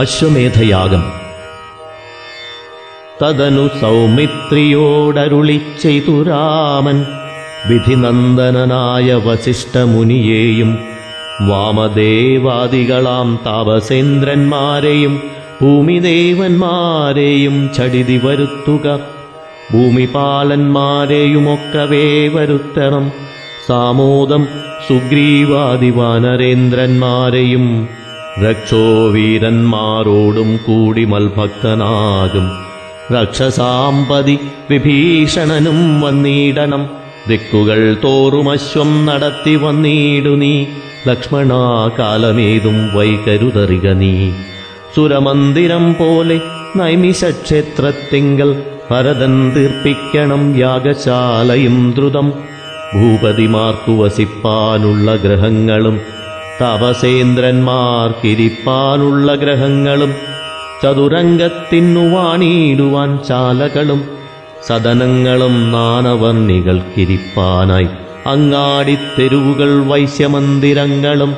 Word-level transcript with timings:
അശ്വമേധയാഗം. 0.00 1.04
തദനു 3.22 3.70
സൗമിത്രിയോടരുളി 3.80 5.60
ചെയ്തു 5.82 6.22
രാമൻ. 6.22 7.06
വിധിനന്ദനായ 7.68 9.14
വസിഷ്ഠമുനിയെയും 9.14 10.78
വാമദേവാദികളാം 11.40 13.38
താപസേന്ദ്രന്മാരെയും 13.46 15.22
ഭൂമിദേവന്മാരെയും 15.62 17.70
ചടിതി 17.78 18.20
വരുത്തുക. 18.24 19.00
ഭൂമിപാലന്മാരെയുമൊക്കവേ 19.72 22.28
വരുത്തണം. 22.28 23.12
സാമോദം 23.68 24.46
സുഗ്രീവാദിവാനരേന്ദ്രന്മാരെയും 28.36 28.50
രക്ഷോവീരന്മാരോടും 28.50 30.56
കൂടി 30.56 31.04
മൽഭക്തനാകും. 31.04 32.50
രക്ഷസാമ്പതി 33.16 34.38
വിഭീഷണനും 34.70 36.00
വന്നിടണം. 36.00 36.90
ദിക്കുകൾ 37.28 37.96
തോറും 38.04 38.04
തോറുമശ്വം 38.04 39.06
നടത്തി 39.06 39.54
വന്നിടു 39.54 40.30
നീ. 40.30 40.66
ലക്ഷ്മണാ 41.08 41.90
കാലമേതും 41.98 42.90
വൈകരുതറിക 42.94 43.88
നീ. 43.88 44.32
സുരമന്ദിരം 44.96 45.92
പോലെ 45.92 46.40
നൈമിഷക്ഷേത്രത്തിങ്കൽ 46.76 48.62
ഭരതൻ 48.90 49.50
തീർപ്പിക്കണം 49.50 50.58
യാഗശാലയും 50.58 51.94
ദ്രുതം. 51.96 52.32
ഭൂപതിമാർക്കു 52.94 53.92
വസിപ്പാനുള്ള 53.92 55.16
ഗ്രഹങ്ങളും 55.16 56.00
തപസേന്ദ്രന്മാർക്കിരിപ്പാനുള്ള 56.62 59.34
ഗ്രഹങ്ങളും 59.34 60.14
ചതുരംഗത്തിനു 60.82 62.08
വാണിയിടുവാൻ 62.08 63.18
ചാലകളും 63.28 64.04
സദനങ്ങളും 64.66 65.72
നാനവർണികൾക്കിരിപ്പാനായി 65.72 67.88
അങ്ങാടിത്തെരുവുകൾ 68.26 69.84
വൈശ്യമന്ദിരങ്ങളും 69.84 71.36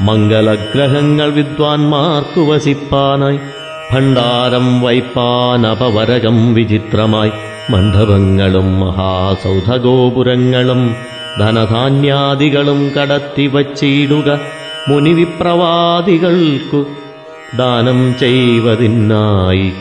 മംഗലഗ്രഹങ്ങൾ 0.00 1.30
വിദ്വാൻമാർക്കു 1.30 2.40
വസിപ്പാനായി. 2.40 3.38
ഭണ്ഡാരം 3.92 4.80
വൈപ്പാൻ 4.80 5.66
അപവരകം 5.66 6.54
വിചിത്രമായി. 6.54 7.30
മണ്ഡപങ്ങളും 7.70 8.80
മഹാസൗധഗോപുരങ്ങളും 8.80 10.96
ധനധാന്യാദികളും 11.40 12.88
കടത്തി 12.88 13.46
വച്ചിടുക 13.46 14.40
മുനിവിപ്രവാദികൾക്കു 14.88 16.86
ദാനം 17.56 18.14
ചെയ്വതിനായി 18.18 19.72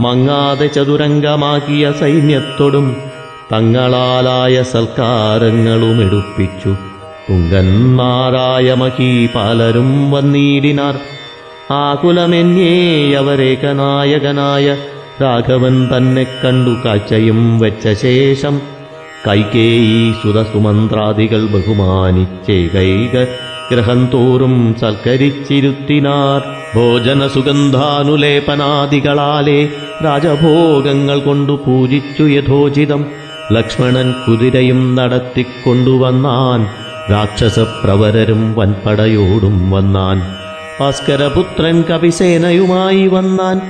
മങ്ങാതെ 0.00 0.66
ചതുരംഗമാക്കിയ 0.66 1.92
സൈന്യത്തോടും 2.00 2.96
തങ്ങളാലായ 3.52 4.62
സൽക്കാരങ്ങളും 4.62 6.00
എടുപ്പിച്ചു. 6.02 6.76
തുങ്കന്മാരായ 7.30 8.74
മഹീപാലരും 8.74 10.10
വന്നീടിനാർ. 10.10 10.96
ആകുലമെന്നേ 11.70 12.72
അവരേകനായകനായ 13.14 14.76
രാഘവൻ 15.22 15.88
തന്നെ 15.96 16.26
കണ്ടു 16.44 16.76
കാഴ്ചയും 16.84 17.58
വെച്ച 17.58 18.02
ശേഷം 18.02 18.60
കൈകേയി 19.28 20.14
സുതസുമന്ത്രാദികൾ 20.22 21.46
ബഹുമാനിച്ചേകൈക 21.46 23.26
ഗ്രഹം 23.72 24.10
തോറും 24.14 24.76
സൽക്കരിച്ചിരുത്തിനാർ 24.80 26.42
ഭോജന 26.74 27.26
സുഗന്ധാനുലേപനാദികളാലെ 27.26 29.68
രാജഭോഗങ്ങൾ 30.04 31.20
കൊണ്ടു 31.20 31.60
പൂജിച്ചു 31.66 32.22
യഥോചിതം. 32.22 33.06
ലക്ഷ്മണൻ 33.52 34.14
കുതിരയും 34.28 34.94
നടത്തിക്കൊണ്ടുവന്നാൻ 34.94 36.66
രാക്ഷസപ്രവരരും 37.12 38.54
വൻപടയോടും 38.54 39.70
വന്നാൻ. 39.70 40.36
ഭാസ്കരപുത്രൻ 40.80 41.84
കവിസേനയുമായി 41.90 43.06
വന്നാൻ 43.06 43.60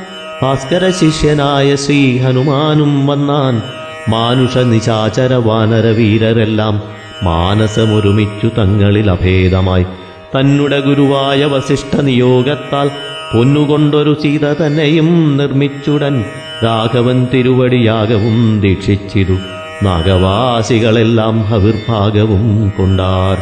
ഭാസ്കര 0.43 0.91
ശിഷ്യനായ 0.91 1.77
ശ്രീ 1.77 2.19
ഹനുമാനും 2.19 3.07
വന്നാൻ 3.07 3.63
മാനുഷ 4.09 4.59
നിശാചര 4.59 5.35
വാനര 5.35 5.87
വീരരെല്ലാം 5.87 6.83
മാനസമൊരുമിച്ചു 7.23 8.51
തങ്ങളിൽ 8.59 9.11
അഭേദമായി. 9.11 9.87
തന്നുടെ 10.35 10.81
ഗുരുവായ 10.81 11.45
വസിഷ്ഠ 11.45 12.01
നിയോഗത്താൽ 12.01 12.91
പൊന്നുകൊണ്ടൊരു 13.35 14.17
സീത 14.23 14.53
തന്നെയും 14.53 15.37
നിർമ്മിച്ചുടൻ 15.37 16.25
രാഘവൻ 16.65 17.27
തിരുവടിയാകവും 17.35 18.61
ദീക്ഷിച്ചിരു. 18.61 19.39
നാഗവാസികളെല്ലാം 19.83 21.43
ഹവിർഭാഗവും 21.43 22.73
കൊണ്ടാർ. 22.79 23.39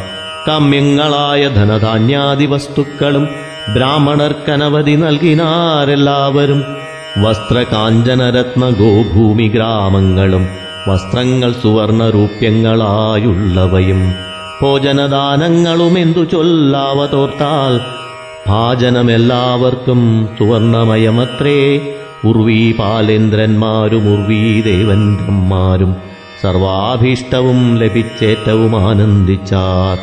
കമ്യങ്ങളായ 0.47 1.47
ധനധാന്യാദി 1.47 2.45
വസ്തുക്കളും 2.45 3.27
ബ്രാഹ്മണർക്കനവധി 3.73 4.91
നൽകിനാരെല്ലാവരും 4.91 6.80
വസ്ത്രകാഞ്ചനരത്ന 7.17 8.69
ഗോഭൂമി 8.69 9.47
ഗ്രാമങ്ങളും 9.47 10.47
വസ്ത്രങ്ങൾ 10.87 11.53
സുവർണരൂപ്യങ്ങളായുള്ളവയും 11.53 14.13
ഭോജനദാനങ്ങളും 14.61 15.99
എന്തു 15.99 16.25
ചൊല്ലാവതോർത്താൽ 16.25 17.81
ഭാജനമെല്ലാവർക്കും 18.47 20.29
സുവർണമയമത്രേ. 20.39 21.81
ഉർവീ 22.25 22.71
പാലേന്ദ്രന്മാരും 22.71 24.13
ഉർവീ 24.13 24.61
ദേവന്ദ്രന്മാരും 24.61 25.95
സർവാഭീഷ്ടവും 26.43 27.77
ലഭിച്ചേറ്റവും 27.77 28.89
ആനന്ദിച്ചാർ. 28.89 29.97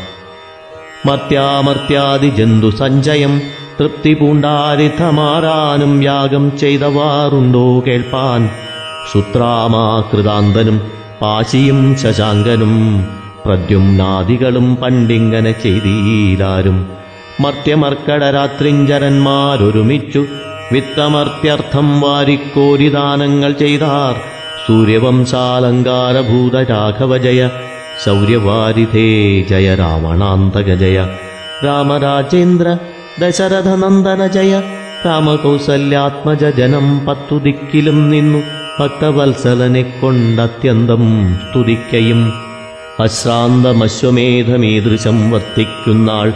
മർത്യാമർത്യാദി 1.07 2.29
ജന്തു 2.29 2.71
സഞ്ചയം 2.71 3.43
തൃപ്തി 3.81 4.15
പൂണ്ടാരിഥമാറാനും 4.15 6.03
യാഗം 6.03 6.59
ചെയ്തവാറുണ്ടോ 6.59 7.83
കേൾപ്പാൻ. 7.87 8.51
ശുത്രാമാകൃതാന്തനും 9.13 10.81
പാശിയും 11.23 11.97
ശശാങ്കനും 11.97 13.07
പ്രദ്യുംനാദികളും 13.45 14.77
പണ്ടിങ്ങനെ 14.77 15.55
ചെയ്തീരാരും 15.63 16.89
മർത്യമർക്കടരാത്രിഞ്ചരന്മാരൊരുമിച്ചു 17.41 20.27
വിത്തമർത്യർത്ഥം 20.73 22.01
വാരിക്കോരിദാനങ്ങൾ 22.01 23.53
ചെയ്താർ. 23.53 24.17
സൂര്യവംശാലങ്കാരഭൂത 24.67 26.63
രാഘവജയ 26.63 27.49
ശൗര്യവാരിധേ 28.07 29.45
ജയ 29.51 29.75
രാവണാന്തക 29.75 30.75
ജയ 30.75 31.07
രാമരാജേന്ദ്ര 31.65 32.77
ദശരഥനന്ദന 33.21 34.27
ജയ 34.27 34.61
രാമകൗസല്യാത്മജ 35.07 36.45
ജനം 36.45 37.07
പത്തു 37.07 37.39
ദിക്കിലും 37.39 38.11
നിന്നു. 38.11 38.43
ഭക്തവത്സലനെ 38.81 39.99
കൊണ്ടത്യന്തം 40.03 41.37
സ്തുതിക്കയും. 41.37 42.33
അശ്രാന്തമശ്വമേധമീദൃശം 43.01 45.31
വർത്തിക്കുന്നാൾ. 45.31 46.33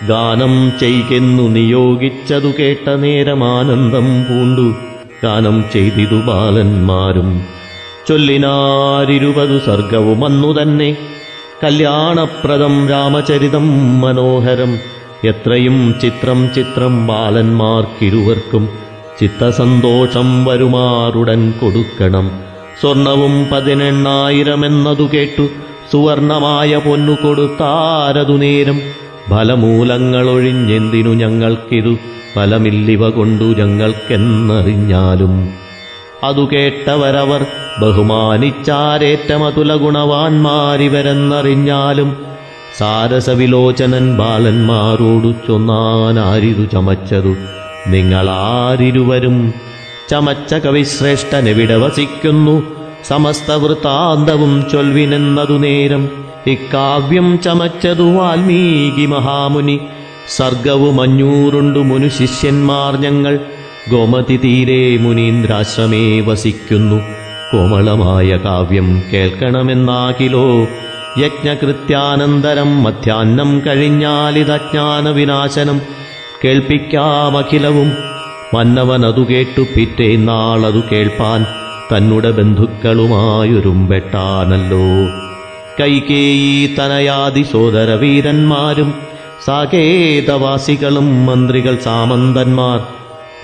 ഗാനം 0.09 0.73
ചെയ്യെന്നു 0.81 1.43
നിയോഗിച്ചതു 1.43 2.53
കേട്ട 2.61 2.91
നേരമാനന്ദം 2.91 4.25
പൂണ്ടു. 4.25 4.75
ഗാനം 5.25 5.65
ചെയ്തിതു 5.73 6.15
ബാലന്മാരും. 6.15 7.43
ചൊല്ലിനാരിരുപതു 8.09 9.59
സർഗവും 9.59 10.25
അന്നു 10.25 10.63
തന്നെ 10.63 10.97
കല്യാണപ്രദം 11.63 12.89
രാമചരിതം 12.89 14.01
മനോഹരം. 14.01 14.79
എത്രയും 15.25 15.95
ചിത്രം 16.03 16.51
ചിത്രം 16.57 17.07
ബാലന്മാർക്കിരുവർക്കും 17.07 18.69
ചിത്തസന്തോഷം 19.21 20.45
വരുമാറുടൻ 20.45 21.51
കൊടുക്കണം. 21.51 22.31
സ്വർണവും 22.81 23.47
പതിനെണ്ണായിരമെന്നതു 23.53 25.09
കേട്ടു. 25.15 25.49
സുവർണമായ 25.93 26.77
പൊന്നു 26.77 27.13
കൊടുത്താരതു 27.13 28.33
നേരം. 28.33 28.81
ഫലമൂലങ്ങളൊഴിഞ്ഞെന്തിനു 29.31 31.11
ഞങ്ങൾക്കിതു? 31.11 31.97
ഫലമില്ലിവ 32.35 33.09
കൊണ്ടു 33.09 33.45
ഞങ്ങൾക്കെന്നറിഞ്ഞാലും. 33.45 35.49
അതു 36.25 36.49
കേട്ടവരവർ 36.53 37.47
ബഹുമാനിച്ചാരേറ്റമതുല 37.81 39.75
ഗുണവാന്മാരിവരെന്നറിഞ്ഞാലും 39.75 42.27
സാരസവിലോചനൻ 42.79 44.17
ബാലന്മാരോടു 44.17 45.35
ചൊന്നാനാരിതു 45.49 46.65
ചമച്ചതു. 46.65 47.37
നിങ്ങളാരിരുവരും 47.87 49.55
ചമച്ച 50.11 50.55
കവിശ്രേഷ്ഠനെവിടെ 50.55 51.77
വസിക്കുന്നു? 51.77 52.63
സമസ്ത 53.09 53.53
വൃത്താന്തവും 53.53 54.67
ചൊൽവിനെന്നതു 54.73 55.53
നേരം 55.53 56.09
ഇക്കാവ്യം 56.47 57.41
ചമച്ചതു 57.41 58.03
വാൽമീകി 58.03 59.07
മഹാമുനി. 59.07 59.81
സർഗവും 60.37 61.01
അഞ്ഞൂറുണ്ടു 61.01 61.79
മുനു 61.79 62.09
ശിഷ്യന്മാർ 62.09 62.97
ഞങ്ങൾ. 62.97 63.41
ഗോമതി 63.91 64.37
തീരെ 64.37 64.97
മുനീന്ദ്രാശ്രമേ 64.97 66.21
വസിക്കുന്നു. 66.21 67.22
കോമളമായ 67.53 68.37
കാവ്യം 68.37 69.03
കേൾക്കണമെന്നാകിലോ? 69.13 70.67
യജ്ഞകൃത്യാനന്തരം 71.19 72.83
മധ്യാഹ്നം 72.83 73.63
കഴിഞ്ഞാലിതജ്ഞാന 73.67 75.09
വിനാശനം 75.09 75.81
കേൾപ്പിക്കാമഖിലവും. 76.45 77.93
മന്നവനതു 78.55 79.27
കേട്ടു 79.31 79.61
പിറ്റേന്നാളതു 79.61 80.83
കേൾപ്പാൻ 80.93 81.47
തന്നുടെ 81.93 82.31
ബന്ധുക്കളുമായൊരുമ്പെട്ടാനല്ലോ 82.31 85.09
കൈകേയി 85.81 86.77
തനയാദി 86.77 87.43
സോദരവീരന്മാരും 87.43 88.95
സാകേതവാസികളും 89.45 91.27
മന്ത്രികൾ 91.27 91.77
സാമന്തന്മാർ 91.77 92.81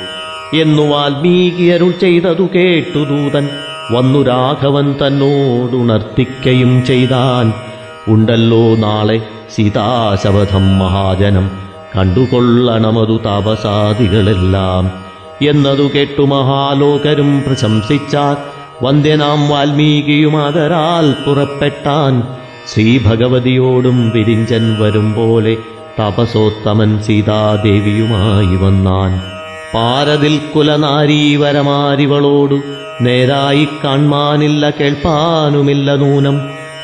എന്നു 0.61 0.83
വാൽമീകി 0.83 1.63
അരുൾ 1.63 1.91
ചെയ്തതു 1.91 2.49
കേട്ടു 2.55 2.99
ദൂതൻ. 2.99 3.49
വന്നു 3.93 4.23
രാഘവൻ 4.23 4.93
തന്നോടുണർത്തിക്കയും 4.93 6.85
ചെയ്താൻ. 6.85 7.53
ഉണ്ടല്ലോ 8.09 8.77
നാളെ 8.77 9.23
സീതാശവധം 9.55 10.79
മഹാജനം. 10.79 11.51
കണ്ടുകൊള്ളണമതു 11.99 13.21
താപസാദികളെല്ലാം. 13.25 14.91
എന്നതു 15.49 15.91
കേട്ടു 15.95 16.23
മഹാലോകരും 16.23 17.45
പ്രശംസിച്ചാൽ. 17.47 18.37
വന്ദ്യനാം 18.85 19.49
വാൽമീകിയും 19.49 20.37
ആദരാൽ 20.37 21.15
പുറപ്പെട്ടാൻ. 21.27 22.23
ശ്രീഭഗവതിയോടും 22.75 24.11
വിരിഞ്ചൻ 24.11 24.77
വരും 24.81 25.15
പോലെ 25.15 25.57
തപസോത്തമൻ 26.01 27.03
സീതാദേവിയുമായി 27.03 28.47
വന്നാൻ. 28.47 29.23
പാരതിൽ 29.75 30.41
കുലനാരീവരമാരിവളോടു 30.57 32.61
നേരായി 33.01 33.69
കാൺമാനില്ല 33.85 34.71
കേൾപ്പാനുമില്ല 34.71 35.95
നൂനം. 35.95 36.41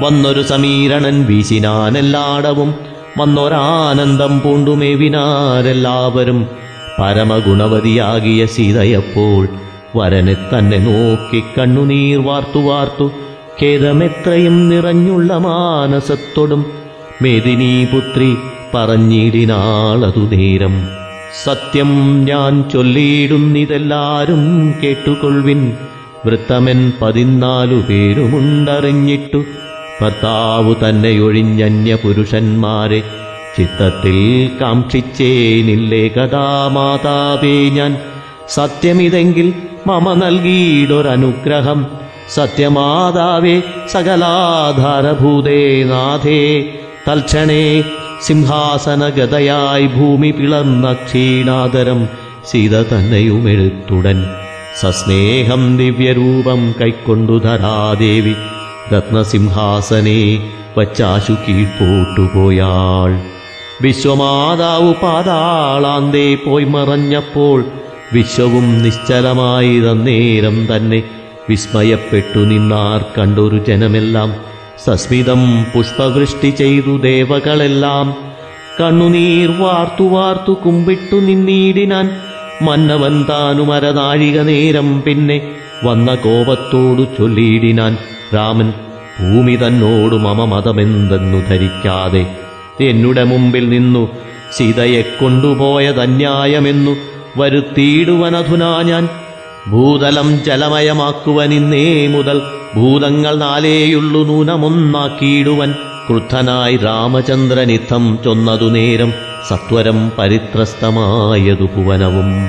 വന്നൊരു 0.00 0.42
സമീരണൻ 0.42 1.24
വീശിനാനെല്ലാടവും 1.24 2.74
വന്നൊരാനന്ദം 3.18 4.40
പൂണ്ടുമേവിനാരെല്ലാവരും 4.40 6.46
പരമഗുണവതിയാകിയ 6.98 8.46
സീതയപ്പോൾ 8.46 9.48
വരനെ 9.96 10.34
തന്നെ 10.34 10.78
നോക്കി 10.78 11.42
കണ്ണുനീർ 11.58 12.22
വാർത്തു 12.22 12.58
വാർത്തു 12.58 13.10
ഖേദമെത്രയും 13.62 14.68
നിറഞ്ഞുള്ള 14.68 15.38
മാനസത്തോടും. 15.38 16.66
മേദിനീപുത്രി 17.22 18.36
പറഞ്ഞിടിനാളതു 18.74 20.18
നേരം. 20.18 20.88
സത്യം 21.44 22.24
ഞാൻ 22.24 22.70
ചൊല്ലിയിടുന്നിതെല്ലാരും 22.70 24.74
കേട്ടുകൊൾവിൻ 24.82 25.76
വൃത്തമൻ 26.26 26.92
പതിനാലു 27.02 27.74
പേരുമുണ്ടറിഞ്ഞിട്ടു. 27.74 29.44
ഭർത്താവു 30.00 30.88
തന്നെയൊഴിഞ്ഞന്യ 30.88 31.94
പുരുഷന്മാരെ 31.94 33.02
ചിത്തത്തിൽ 33.58 34.50
കാക്ഷിച്ചേനില്ലേ 34.60 36.08
കഥാമാതാവേ 36.08 37.68
ഞാൻ. 37.68 37.98
സത്യമിതെങ്കിൽ 38.48 39.52
മമ 39.86 40.12
നൽകിയിടൊരനുഗ്രഹം. 40.12 41.86
സത്യമാതാവേ 42.34 43.62
സകലാധാരഭൂതേ 43.88 45.84
നാഥേ 45.84 46.64
തൽക്ഷണേ 47.08 47.84
സിംഹാസനഗതയായി 48.22 49.86
ഭൂമി 49.86 50.30
പിളർന്ന 50.30 50.92
ക്ഷീണാതരം 50.92 52.08
സീത 52.50 52.82
തന്നെയുമെഴുത്തുടൻ. 52.82 54.24
സസ്നേഹം 54.80 55.76
ദിവ്യരൂപം 55.76 56.74
കൈക്കൊണ്ടു 56.80 57.38
ധരാദേവി. 57.38 58.34
രത്നസിംഹാസനെ 58.94 60.50
വച്ചാശു 60.78 61.32
കീഴ്പോട്ടുപോയാൾ 61.32 63.20
വിശ്വമാതാവ് 63.82 64.94
പാതാളാന്തേ 65.02 66.34
പോയി 66.34 66.64
മറഞ്ഞപ്പോൾ 66.64 67.64
വിശ്വവും 68.12 68.82
നിശ്ചലമായി 68.82 69.80
തന്നേരം 69.80 70.76
തന്നെ 70.76 71.02
വിസ്മയപ്പെട്ടു 71.48 72.38
നിന്നാർ 72.38 73.04
കണ്ടൊരു 73.18 73.64
ജനമെല്ലാം. 73.68 74.51
സസ്മിതം 74.84 75.64
പുഷ്പവൃഷ്ടി 75.74 76.50
ചെയ്തു 76.50 76.98
ദേവകളെല്ലാം. 76.98 78.16
കണ്ണുനീർ 78.80 79.50
വാർത്തു 79.58 80.04
വാർത്തു 80.04 80.52
കുമ്പിട്ടു 80.52 81.16
നിന്നീടിനാൻ 81.16 82.10
മന്നവൻ 82.62 83.24
താനു 83.24 83.62
മരനാഴിക 83.62 84.40
നേരം 84.40 85.02
പിന്നെ 85.02 85.54
വന്ന 85.84 86.14
കോപത്തോടു 86.14 87.04
ചൊല്ലിയിടിനാൻ 87.18 87.96
രാമൻ 88.34 88.72
ഭൂമി 89.20 89.56
തന്നോടു 89.56 90.16
മമ 90.16 90.44
മതമെന്തെന്നു 90.44 91.48
ധരിക്കാതെ 91.48 92.26
എന്നുടെ 92.80 93.24
മുമ്പിൽ 93.24 93.68
നിന്നു 93.68 94.10
സീതയെ 94.58 95.02
കൊണ്ടുപോയതന്യായമെന്നു 95.20 96.94
വരുത്തിയിടുവനധുനാ 97.36 98.82
ഞാൻ. 98.82 99.08
ഭൂതലം 99.70 100.44
ജലമയമാക്കുവനിന്നേ 100.44 102.06
മുതൽ 102.06 102.38
ഭൂതങ്ങൾ 102.74 103.36
നാലേയുള്ളു 103.36 104.24
നൂനമൊന്നാക്കിയിടുവൻ. 104.24 105.74
ക്രുദ്ധനായി 106.08 106.76
രാമചന്ദ്രനിത്തം 106.76 108.18
ചൊന്നതു 108.24 108.64
നേരം 108.64 109.12
സത്വരം 109.48 110.12
പരിത്രസ്തമായതു 110.18 111.64
ഭുവനവും. 111.64 112.42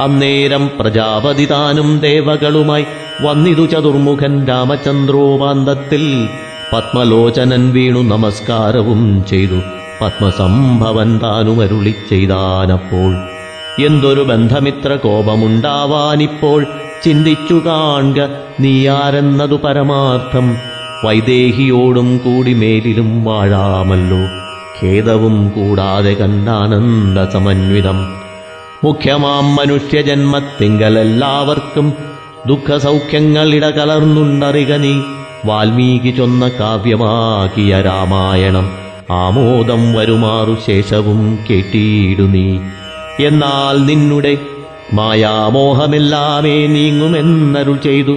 അന്നേരം 0.00 0.70
പ്രജാപതി 0.80 1.44
താനും 1.44 1.98
ദേവകളുമായി 1.98 2.86
വന്നിതു 3.22 3.66
ചതുർമുഖൻ 3.66 4.46
രാമചന്ദ്രോപാന്തത്തിൽ. 4.46 6.28
പത്മലോചനൻ 6.72 7.72
വീണു 7.72 8.00
നമസ്കാരവും 8.00 9.24
ചെയ്തു. 9.30 9.60
പത്മസംഭവൻ 10.00 11.18
താനുമരുളി 11.18 11.94
ചെയ്താനപ്പോൾ. 12.10 13.16
എന്തൊരു 13.86 14.22
ബന്ധമിത്ര 14.22 14.94
കോപമുണ്ടാവാനിപ്പോൾ 14.94 16.66
ചിന്തിച്ചു 17.04 17.62
കാണുക 17.66 18.28
നീയാരെന്നതു 18.60 19.60
പരമാർത്ഥം 19.64 20.56
വൈദേഹിയോടും 21.04 22.18
കൂടി 22.18 22.52
മേലിലും 22.52 23.24
വാഴാമല്ലോ. 23.24 24.18
ഖേദവും 24.82 25.48
കൂടാതെ 25.48 26.14
കണ്ടാനന്ദ 26.14 27.32
സമന്വിതം. 27.32 28.14
മുഖ്യമാം 28.84 29.56
മനുഷ്യജന്മത്തിങ്കലെല്ലാവർക്കും 29.56 31.92
ദുഃഖസൗഖ്യങ്ങൾ 32.46 33.54
ഇടകലർന്നുണ്ടറിക 33.54 34.74
നീ. 34.74 35.00
വാൽമീകി 35.44 36.10
ചൊന്ന 36.10 36.48
കാവ്യമാക്കിയ 36.48 37.80
രാമായണം 37.80 38.70
ആമോദം 39.10 39.92
വരുമാറു 39.92 40.56
ശേഷവും 40.66 41.38
കേട്ടിയിടു 41.50 42.22
നീ. 42.22 42.58
എന്നാൽ 43.26 43.86
നിന്നുടെ 43.86 44.38
മായാമോഹമെല്ലാമേ 44.92 46.66
നീങ്ങുമെന്നരുൾ 46.66 47.76
ചെയ്തു. 47.76 48.16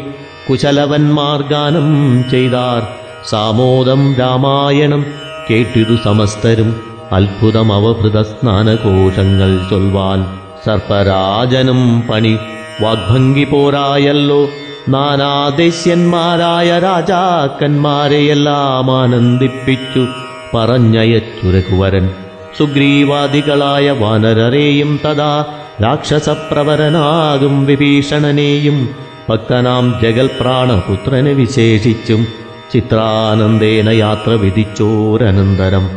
കുശലവന്മാർ 0.50 1.42
ഗാനം 1.42 2.24
ചെയ്താർ. 2.32 2.88
സാമോദം 3.30 4.16
രാമായണം 4.20 5.06
കേട്ടിതു 5.50 5.98
സമസ്തരും. 6.04 6.84
അത്ഭുതം 7.12 7.74
അവഭൃത 7.74 8.22
സ്നാനകോശങ്ങൾ 8.22 9.70
ചൊൽവാൻ. 9.70 10.40
സർപ്പരാജനും 10.66 12.02
പണി 12.02 12.38
വാഗ്ഭംഗി 12.82 13.44
പോരായല്ലോ. 13.44 14.48
നാനാദേശ്യന്മാരായ 14.90 16.80
രാജാക്കന്മാരെയെല്ലാം 16.80 18.98
ആനന്ദിപ്പിച്ചു 18.98 20.08
പറഞ്ഞയച്ചു 20.54 21.48
രഘുവരൻ 21.48 22.10
സുഗ്രീവാദികളായ 22.58 23.92
വാനരരെയും 23.92 25.00
തഥാ 25.06 25.46
രാക്ഷസപ്രവരനാകും 25.82 27.66
വിഭീഷണനെയും. 27.66 28.90
ഭക്തനാം 29.30 30.00
ജഗൽപ്രാണപുത്രനെ 30.04 31.32
വിശേഷിച്ചും 31.32 32.28
ചിത്രാനന്ദേന 32.74 33.90
യാത്ര 33.90 34.30
വിധിച്ചോരനന്തരം. 34.30 35.90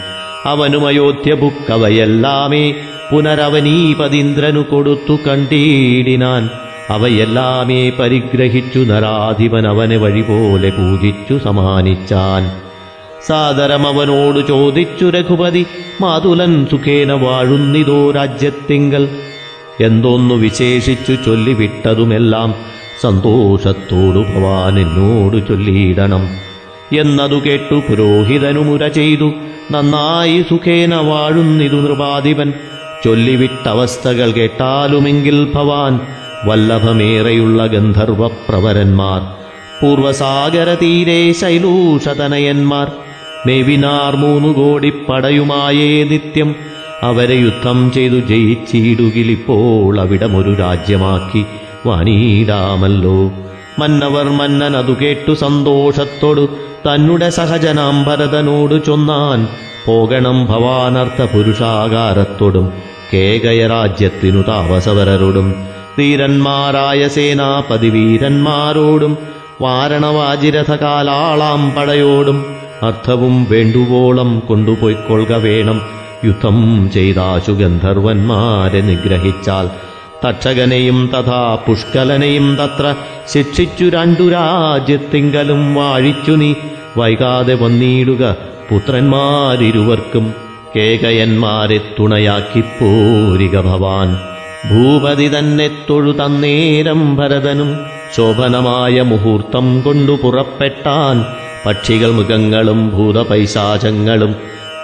അവനുമയോധ്യ 0.45 1.35
ബുക്കവയെല്ലാമേ 1.35 2.75
പുനരവനീപതീന്ദ്രനു 3.13 4.61
കൊടുത്തു 4.61 5.19
കണ്ടീടിനാൻ. 5.29 6.51
അവയെല്ലാമേ 6.91 7.91
പരിഗ്രഹിച്ചു 7.91 8.79
നരാധിപൻ 8.79 9.67
അവനെ 9.67 9.97
വഴിപോലെ 9.97 10.71
പൂജിച്ചു 10.71 11.41
സമാനിച്ചാൻ. 11.45 12.61
സാദരം 13.27 13.87
അവനോട് 13.87 14.49
ചോദിച്ചു 14.49 15.07
രഘുപതി 15.07 15.67
മാതുലൻ 16.01 16.67
സുഖേന 16.71 17.13
വാഴുന്നിതോ 17.13 18.11
രാജ്യത്തിങ്കൽ? 18.11 19.09
എന്തോന്നു 19.81 20.35
വിശേഷിച്ചു 20.35 21.13
ചൊല്ലിവിട്ടതുമെല്ലാം 21.13 22.55
സന്തോഷത്തോടു 23.03 24.19
ഭവാൻ 24.19 24.81
എന്നോട് 24.81 25.49
ചൊല്ലിയിടണം. 25.49 26.29
എന്നതു 26.99 27.35
കേട്ടു 27.35 27.75
പുരോഹിതനുമുര 27.75 28.89
ചെയ്തു 28.89 29.33
നന്നായി 29.73 30.43
സുഖേന 30.43 30.95
വാഴുന്നിതു 30.95 31.77
നൃപാധിപൻ. 31.77 32.53
ചൊല്ലിവിട്ടവസ്ഥകൾ 33.05 34.31
കേട്ടാലുമെങ്കിൽ 34.31 35.39
ഭവാൻ 35.55 35.95
വല്ലഭമേറെയുള്ള 36.47 37.67
ഗന്ധർവപ്രവരന്മാർ 37.67 39.21
പൂർവസാഗരതീരെ 39.81 41.33
ശൈലൂഷതനയന്മാർ 41.33 42.89
മേവിനാർ 43.47 44.17
മൂന്നു 44.17 44.53
കോടി 44.53 44.91
പടയുമായേ 45.09 46.05
നിത്യം 46.05 46.51
അവരെ 47.03 47.37
യുദ്ധം 47.37 47.91
ചെയ്തു 47.91 48.19
ജയിച്ചിടുകിലിപ്പോൾ 48.29 50.01
അവിടമൊരു 50.01 50.55
രാജ്യമാക്കി 50.55 51.43
വാനീടാമല്ലോ 51.87 53.21
മന്നവർ 53.79 54.29
മന്നൻ 54.31 54.77
അതു 54.77 54.93
കേട്ടു 55.01 55.35
സന്തോഷത്തോടു 55.35 56.45
തന്നുടെ 56.87 57.29
സഹജനാം 57.31 58.05
ഭരതനോട് 58.05 58.85
ചൊന്നാൻ 58.85 59.41
പോകണം 59.91 60.47
ഭവാനർത്ഥ 60.47 61.23
പുരുഷാകാരത്തോടും 61.23 62.73
കേകയരാജ്യത്തിനു 63.15 64.45
താമസവരരോടും 64.49 65.55
ധീരന്മാരായ 65.99 67.09
സേനാപതി 67.09 67.89
വീരന്മാരോടും 67.89 69.19
വാരണവാജിരഥകാലാളാം 69.61 71.71
പടയോടും. 71.71 72.45
അർത്ഥവും 72.83 73.47
വേണ്ടുവോളം 73.51 74.43
കൊണ്ടുപോയിക്കൊള്ളുക 74.49 75.33
വേണം. 75.33 75.83
യുദ്ധം 76.25 76.91
ചെയ്താശു 76.95 77.53
ഗന്ധർവന്മാരെ 77.53 78.81
നിഗ്രഹിച്ചാൽ. 78.81 79.71
തക്ഷകനെയും 80.29 81.11
തഥാ 81.15 81.59
പുഷ്കലനെയും 81.67 82.57
തത്ര 82.57 82.95
ശിക്ഷിച്ചു 83.33 83.85
രണ്ടു 83.85 84.31
രാജ്യത്തിങ്കലും 84.31 85.75
വാഴിച്ചു 85.75 86.33
നീ. 86.33 86.55
വൈകാതെ 86.97 87.55
വന്നിടുക 87.55 88.37
പുത്രന്മാരിരുവർക്കും 88.71 90.35
കേകയന്മാരെ 90.77 91.81
തുണയാക്കി 91.99 92.61
പോരിക 92.61 93.61
ഭവാൻ. 93.61 94.19
ഭൂപതി 94.71 95.39
തന്നെ 95.39 95.71
തൊഴു 95.91 96.13
തന്നേരം 96.13 97.17
ഭരതനും 97.17 97.81
ശോഭനമായ 98.17 99.03
മുഹൂർത്തം 99.03 99.81
കൊണ്ടു 99.81 100.19
പുറപ്പെട്ടാൻ. 100.23 101.25
പക്ഷികൾ 101.67 102.13
മൃഗങ്ങളും 102.13 102.91
ഭൂതപൈശാചങ്ങളും 102.91 104.35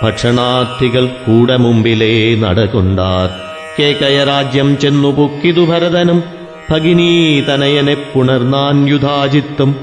ഭക്ഷണാർത്ഥികൾ 0.02 1.07
കൂടെ 1.07 1.57
മുമ്പിലേ 1.57 2.35
നടകൊണ്ടാർ. 2.35 3.31
കേകയരാജ്യം 3.78 4.78
ചെന്നു 4.78 5.09
പൊക്കിതു 5.09 5.61
ഭരതനും 5.61 6.23
ഭഗിനീ 6.71 7.40
തനയനെ 7.40 7.97
പുണർന്നാൻ 8.14 8.88
യുധാജിത്തും 8.88 9.76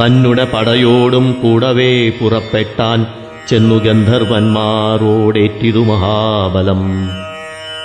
തന്നുടെ 0.00 0.44
പടയോടും 0.44 1.36
കൂടവേ 1.42 2.08
പുറപ്പെട്ടാൻ. 2.08 3.06
ചെന്നു 3.48 3.84
ഗന്ധർവന്മാരോടേറ്റിതു 3.84 5.78
മഹാബലം. 5.78 7.10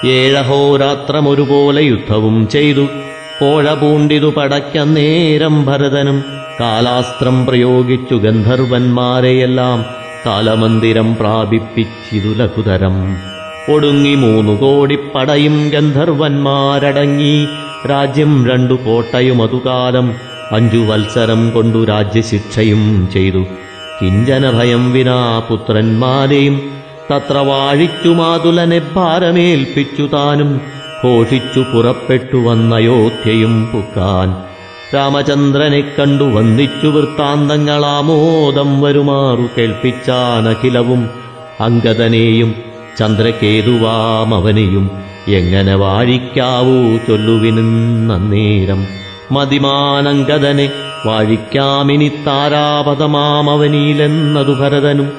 ഏഴഹോരാത്രമൊരുപോലെ 0.10 1.82
യുദ്ധവും 1.82 2.48
ചെയ്തു. 2.48 2.88
പോഴ 3.42 3.74
പൂണ്ടിതു 3.74 4.34
പടയ്ക്കന്നേരം 4.38 5.66
ഭരതനും. 5.66 6.24
കാലാസ്ത്രം 6.60 7.46
പ്രയോഗിച്ചു 7.46 8.16
ഗന്ധർവന്മാരെയെല്ലാം. 8.16 9.86
കാലമന്ദിരം 10.26 11.16
പ്രാപിപ്പിച്ചിതു 11.16 12.34
ലഘുതരം. 12.34 13.18
ഒടുങ്ങി 13.74 14.16
മൂന്നു 14.16 14.62
കോടി 14.62 14.98
പടയും 15.16 15.70
ഗന്ധർവന്മാരടങ്ങി. 15.70 17.48
രാജ്യം 17.92 18.48
രണ്ടു 18.48 18.74
കോട്ടയും 18.74 19.44
അതുകാലം. 19.44 20.16
അഞ്ചു 20.52 20.78
വത്സരം 20.78 21.50
കൊണ്ടു 21.50 21.86
രാജ്യശിക്ഷയും 21.86 23.10
ചെയ്തു. 23.14 23.46
കിഞ്ചന 24.02 24.50
ഭയം 24.50 24.92
വിനാ 24.92 25.40
പുത്രന്മാരെയും 25.50 26.56
തത്ര 27.12 27.38
വാഴിച്ചു 27.38 28.10
മാതുലനെ 28.10 28.82
ഭാരമേൽപ്പിച്ചു 28.96 30.10
താനും 30.14 30.62
ഘോഷിച്ചു 31.04 31.60
പുറപ്പെട്ടു 31.60 32.38
വന്നയോധ്യയും 32.38 33.70
പുക്കാൻ. 33.74 34.30
രാമചന്ദ്രനെ 34.96 35.82
കണ്ടു 35.82 36.24
വന്നിച്ചു 36.24 36.88
വൃത്താന്തങ്ങളാമോദം 36.88 38.82
വരുമാറു 38.82 39.46
കേൾപ്പിച്ചാനഖിലവും 39.58 41.10
അങ്കദനെയും 41.60 42.56
ചന്ദ്രകേതുവാമവനെയും 43.00 44.86
എങ്ങനെ 45.28 45.76
വാഴിക്കാവൂ 45.76 46.98
ചൊല്ലുവിനന്നേരം 47.08 48.82
മതിമാനങ്കദനെ 49.32 50.68
വാഴിക്കാമിനി 51.06 52.12
താരാപഥമാമവനീലെന്നതു 52.28 54.54
ഭരതനും 54.54 55.12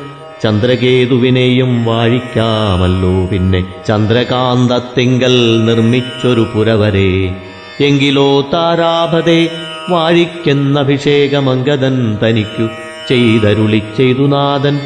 ചന്ദ്രകേതുവിനെയും 0.42 1.84
വാഴിക്കാമല്ലോ 1.84 3.26
പിന്നെ. 3.26 3.64
ചന്ദ്രകാന്തത്തിങ്കൽ 3.88 5.64
നിർമ്മിച്ചൊരു 5.64 6.46
പുരവരെ. 6.54 7.34
എങ്കിലോ 7.80 8.40
താരാപതേ 8.40 9.48
വാഴിക്കെന്നഭിഷേകമംഗതൻ 9.90 12.18
തനിക്കു 12.22 12.68
ചെയ്തരുളി 13.08 13.82
ചെയ്തു 13.98 14.26
നാഥൻ. 14.26 14.80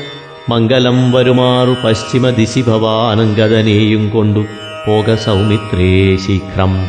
മംഗലം 0.48 1.12
വരുമാറു 1.12 1.76
പശ്ചിമദിശി 1.84 2.60
ദിശി 2.60 2.70
ഭവാനങ്കദനെയും 2.70 4.10
കൊണ്ടു 4.10 4.44
പോക 4.86 5.14
സൗമിത്രേ 5.14 6.16
ശീഘ്രം. 6.16 6.86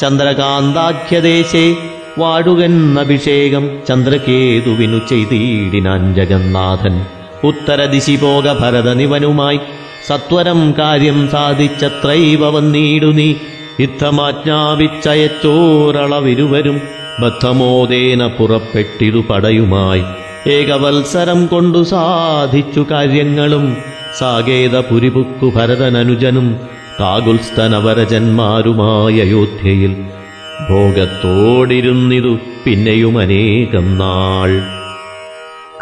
ചന്ദ്രകാന്താഖ്യദേശേ 0.00 1.76
വാഴുകന്നഭിഷേകം 2.18 3.70
ചന്ദ്രകേതുവിനു 3.88 5.00
ചെയ്തിടിനാൻ 5.08 6.14
ജഗന്നാഥൻ 6.14 7.06
ഉത്തരദിശി 7.44 8.16
പോക 8.16 8.52
ഭരതനിവനുമായി 8.52 9.60
സത്വരം 10.08 10.74
കാര്യം 10.78 11.28
സാധിച്ചത്രൈവ 11.32 12.48
വന്നീടു 12.48 13.06
നീ. 13.06 13.34
യുദ്ധമാജ്ഞാപിച്ചയച്ചോരളവിരുവരും 13.80 16.80
ബദ്ധമോദേന 17.20 18.26
പുറപ്പെട്ടിരു 18.26 19.24
പടയുമായി. 19.30 20.02
ഏകവത്സരം 20.50 21.46
കൊണ്ടു 21.46 21.82
സാധിച്ചു 21.82 22.86
കാര്യങ്ങളും 22.90 23.76
സാകേത 24.18 24.78
പുരിപുക്കു 24.78 25.52
ഭരതനനുജനും 25.56 26.56
കാകുൽസ്തനവരജന്മാരുമായ 27.00 29.20
അയോധ്യയിൽ. 29.20 30.21
ഭോഗത്തോടിരുന്നിതു 30.70 32.38
പിന്നെയും 32.66 33.18
അനേകം 33.18 33.98
നാൾ. 33.98 34.62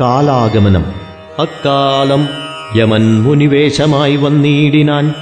കാലാഗമനം. 0.01 0.85
അക്കാലം 1.39 2.29
യമൻ 2.77 3.23
മുനിവേശമായി 3.23 4.17
വന്നിടിനാൻ. 4.17 5.15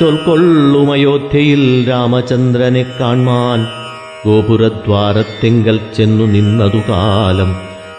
ചൊൽക്കൊള്ളുമയോധ്യയിൽ 0.00 1.88
രാമചന്ദ്രനെ 1.88 2.86
കാൺമാൻ 3.00 3.66
ഗോപുരദ്വാരത്തിങ്കൽ 4.26 5.80
ചെന്നു 5.96 6.24
നിന്നതു 6.24 6.76
കാലം 6.76 7.56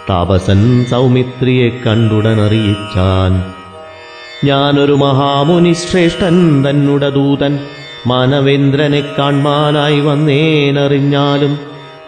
താപസൻ 0.09 0.85
സൗമിത്രിയെ 0.85 1.69
കണ്ടുടനറിയിച്ചാൻ. 1.69 3.53
ഞാനൊരു 4.47 4.93
മഹാമുനി 4.93 5.73
ശ്രേഷ്ഠൻ 5.73 6.65
തന്നുട 6.69 7.09
ദൂതൻ 7.09 7.59
മാനവേന്ദ്രനെ 8.07 9.03
കാൺമാനായി 9.19 9.99
വന്നേനറിഞ്ഞാലും 9.99 11.59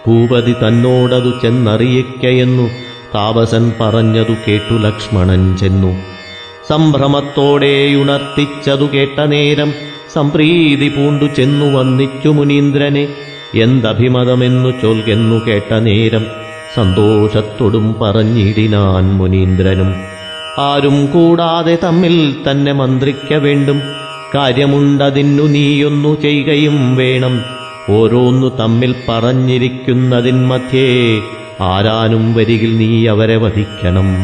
ഭൂപതി 0.07 0.53
തന്നോടതു 0.53 1.33
ചെന്നറിയിക്കയെന്നു 1.41 2.69
താപസൻ 3.15 3.71
പറഞ്ഞതു 3.81 4.35
കേട്ടു 4.47 4.73
ലക്ഷ്മണൻ 4.73 5.57
ചെന്നു. 5.57 5.95
സംഭ്രമത്തോടെയുണർത്തിച്ചതു 6.69 8.89
കേട്ട 8.93 9.19
നേരം 9.19 9.73
സംപ്രീതി 10.13 10.89
പൂണ്ടു 10.89 11.25
ചെന്നു 11.25 11.77
വന്നിച്ചു 11.77 12.29
മുനീന്ദ്രനെ. 12.29 13.07
എന്തഭിമതമെന്നു 13.55 14.69
ചൊൽകെന്നു 14.69 15.47
കേട്ട 15.47 15.73
നേരം 15.73 16.25
സന്തോഷത്തോടും 16.75 17.95
പറഞ്ഞിടിനാൻ 18.01 19.17
മുനീന്ദ്രനും. 19.17 19.95
ആരും 20.59 21.05
കൂടാതെ 21.05 21.77
തമ്മിൽ 21.83 22.35
തന്നെ 22.51 22.71
മന്ത്രിക്ക 22.71 23.33
വേണ്ടും. 23.33 23.81
കാര്യമുണ്ടതിന്നു 24.36 25.44
നീയൊന്നു 25.44 26.22
ചെയ്യുകയും 26.22 26.96
വേണം. 26.96 27.42
ഓരോന്നു 27.89 28.58
തമ്മിൽ 28.58 28.96
പറഞ്ഞിരിക്കുന്നതിൻ 29.10 30.48
മധ്യേ 30.48 31.22
ആരാനും 31.62 32.34
വരികിൽ 32.34 32.78
നീ 32.78 33.08
അവരെ 33.08 33.38
വധിക്കണം. 33.38 34.15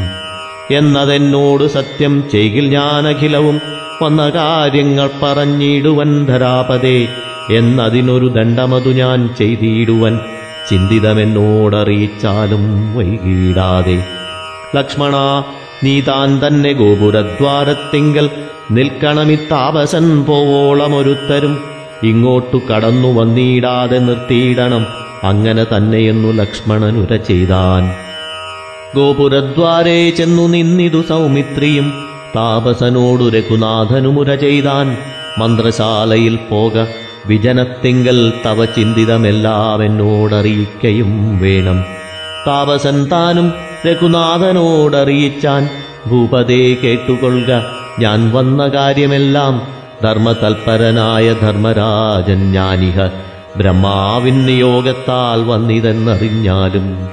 എന്നതെന്നോട് 0.71 1.67
സത്യം 1.67 2.23
ചെയ്യിൽ 2.31 2.69
ഞാനഖിലവും 2.69 3.61
വന്ന 4.01 4.29
കാര്യങ്ങൾ 4.29 5.09
പറഞ്ഞിടുവൻ 5.23 6.25
ധരാപതേ 6.25 7.07
എന്നതിനൊരു 7.51 8.27
ദണ്ഡമതു 8.27 8.89
ഞാൻ 8.89 9.29
ചെയ്തിടുവൻ. 9.37 10.19
ചിന്തിതമെന്നോടറിയിച്ചാലും 10.69 12.97
വൈകിടാതെ. 12.97 14.03
ലക്ഷ്മണ 14.75 15.43
നീ 15.83 16.01
താൻ 16.01 16.47
തന്നെ 16.47 16.73
ഗോപുരദ്വാരത്തിങ്കൽ 16.73 18.29
നിൽക്കണമിത്താപസൻ 18.71 20.25
പോവോളമൊരുത്തരും. 20.25 21.63
ഇങ്ങോട്ടു 22.03 22.61
കടന്നു 22.71 23.19
വന്നിടാതെ 23.19 23.97
നിർത്തിയിടണം 23.97 24.87
അങ്ങനെ 25.23 25.63
തന്നെയെന്നു 25.63 26.33
ലക്ഷ്മണനുര 26.33 27.15
ചെയ്താൻ. 27.15 27.91
ഗോപുരദ്വാരേ 28.95 30.09
ചെന്നു 30.09 30.47
നിന്നിതു 30.47 31.03
സൗമിത്രിയും 31.09 32.07
താപസനോടു 32.35 33.23
രഘുനാഥനുമുര 33.23 34.35
ചെയ്താൻ. 34.35 34.97
മന്ത്രശാലയിൽ 35.37 36.35
പോക 36.35 36.85
വിജനത്തിങ്കൽ 37.25 38.33
തവ 38.45 38.65
ചിന്തിതമെല്ലാം 38.65 39.83
എന്നോടറിയിക്കയും 39.83 41.39
വേണം. 41.39 41.85
താപസൻ 42.47 43.05
താനും 43.05 43.64
രഘുനാഥനോടറിയിച്ചാൻ 43.87 45.69
ഭൂപതേ 46.07 46.75
കേട്ടുകൊള്ളുക. 46.83 47.63
ഞാൻ 47.99 48.31
വന്ന 48.31 48.67
കാര്യമെല്ലാം 48.67 49.61
ധർമ്മതൽപരനായ 50.03 51.33
ധർമ്മരാജൻ 51.33 52.51
ഞാനിഹ. 52.51 53.09
ബ്രഹ്മാവിൻ 53.57 54.45
നിയോഗത്താൽ 54.45 55.49
വന്നിതെന്നറിഞ്ഞാലും 55.49 57.09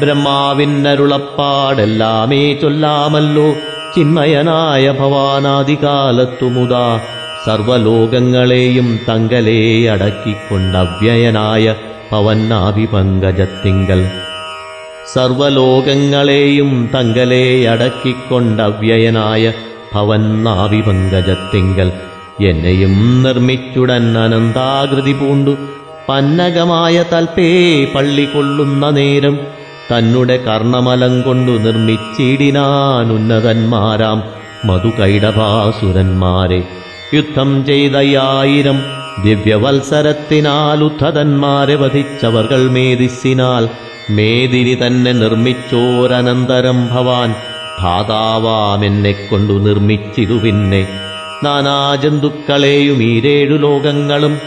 ബ്രഹ്മാവിന്നരുളപ്പാടെല്ലാമേ 0.00 2.52
ചൊല്ലാമല്ലോ. 2.52 3.54
ചിന്മയനായ 3.96 4.90
ഭവാനാദികാലത്തുമുതാ 4.90 7.00
സർവലോകങ്ങളെയും 7.46 9.00
തങ്കലേ 9.08 9.88
അടക്കിക്കൊണ്ടവ്യയനായ 9.88 11.74
പവന്നാഭിപങ്കജത്തിങ്കൽ 12.10 14.10
സർവലോകങ്ങളെയും 15.06 16.90
തങ്കലേ 16.94 17.64
അടക്കിക്കൊണ്ടവ്യയനായ 17.64 19.52
ഭവന്നാവിപങ്കജത്തിങ്കൽ 19.94 21.92
എന്നെയും 22.40 23.22
നിർമ്മിച്ചുടൻ 23.22 24.18
അനന്താകൃതി 24.18 25.12
പൂണ്ടു. 25.12 25.56
പന്നകമായ 26.08 27.04
തൽപേ 27.12 27.84
പള്ളി 27.84 28.24
കൊള്ളുന്ന 28.24 28.90
നേരം 28.90 29.38
തന്നുടെ 29.92 30.36
കർണമലം 30.36 31.22
കൊണ്ടു 31.22 31.52
നിർമ്മിച്ചിടിനാൻ 31.52 33.12
ഉന്നതന്മാരാം 33.12 34.22
മധുകൈടഭാസുരന്മാരെ. 34.64 36.62
യുദ്ധം 37.14 37.66
ചെയ്തയായിരം 37.66 39.01
ദിവ്യവത്സരത്തിനാൽ 39.20 40.84
ഉദ്ധതന്മാരെ 40.84 41.74
വധിച്ചവർകൾ 41.74 42.70
മേധിസ്സിനാൽ 42.70 43.68
മേദിരി 44.10 44.74
തന്നെ 44.74 45.12
നിർമ്മിച്ചോരനന്തരം 45.12 46.86
ഭവാൻ 46.86 47.34
ധാതാവാമെന്നെ 47.80 49.12
കൊണ്ടു 49.12 49.52
നിർമ്മിച്ചിതു 49.52 50.32
പിന്നെ. 50.32 50.88
നാനാജന്തുക്കളെയും 51.44 53.02
ഈരേഴു 53.02 53.56
ലോകങ്ങളും 53.56 54.38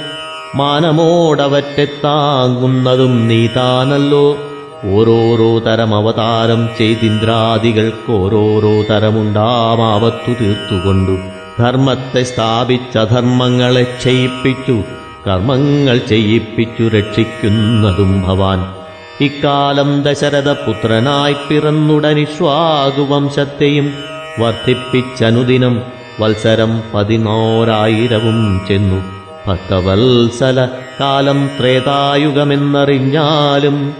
മാനമോടവറ്റെ 0.56 1.88
താങ്ങുന്നതും 2.04 3.28
നീതാനല്ലോ. 3.28 4.38
ഓരോരോ 4.86 5.60
തരം 5.60 5.95
അവതാരം 5.95 6.69
ചെയ്തിന്ദ്രാദികൾക്ക് 6.78 8.12
ഓരോരോ 8.12 8.82
തരമുണ്ടാമാവത്തു 8.82 10.34
തീർത്തുകൊണ്ടു. 10.41 11.35
ധർമ്മത്തെ 11.60 12.24
സ്ഥാപിച്ച 12.24 12.98
ധർമ്മങ്ങളെ 12.98 13.84
ക്ഷയിപ്പിച്ചു 13.84 14.84
കർമ്മങ്ങൾ 15.28 15.98
ചെയ്യിപ്പിച്ചു 15.98 16.84
രക്ഷിക്കുന്നതും 16.84 18.22
ഭവാൻ. 18.22 18.74
ഇക്കാലം 19.22 20.02
ദശരഥപുത്രനായി 20.02 21.36
പിറന്നുടനിഷ്വാകുവംശത്തെയും 21.50 23.94
വർദ്ധിപ്പിച്ചനുദിനം 24.39 25.82
വത്സരം 26.20 26.84
പതിനോരായിരവും 26.94 28.62
ചെന്നു. 28.68 29.04
ഭക്തവത്സല 29.48 30.68
കാലം 31.00 31.50
ത്രേതായുഗമെന്നറിഞ്ഞാലും 31.60 33.94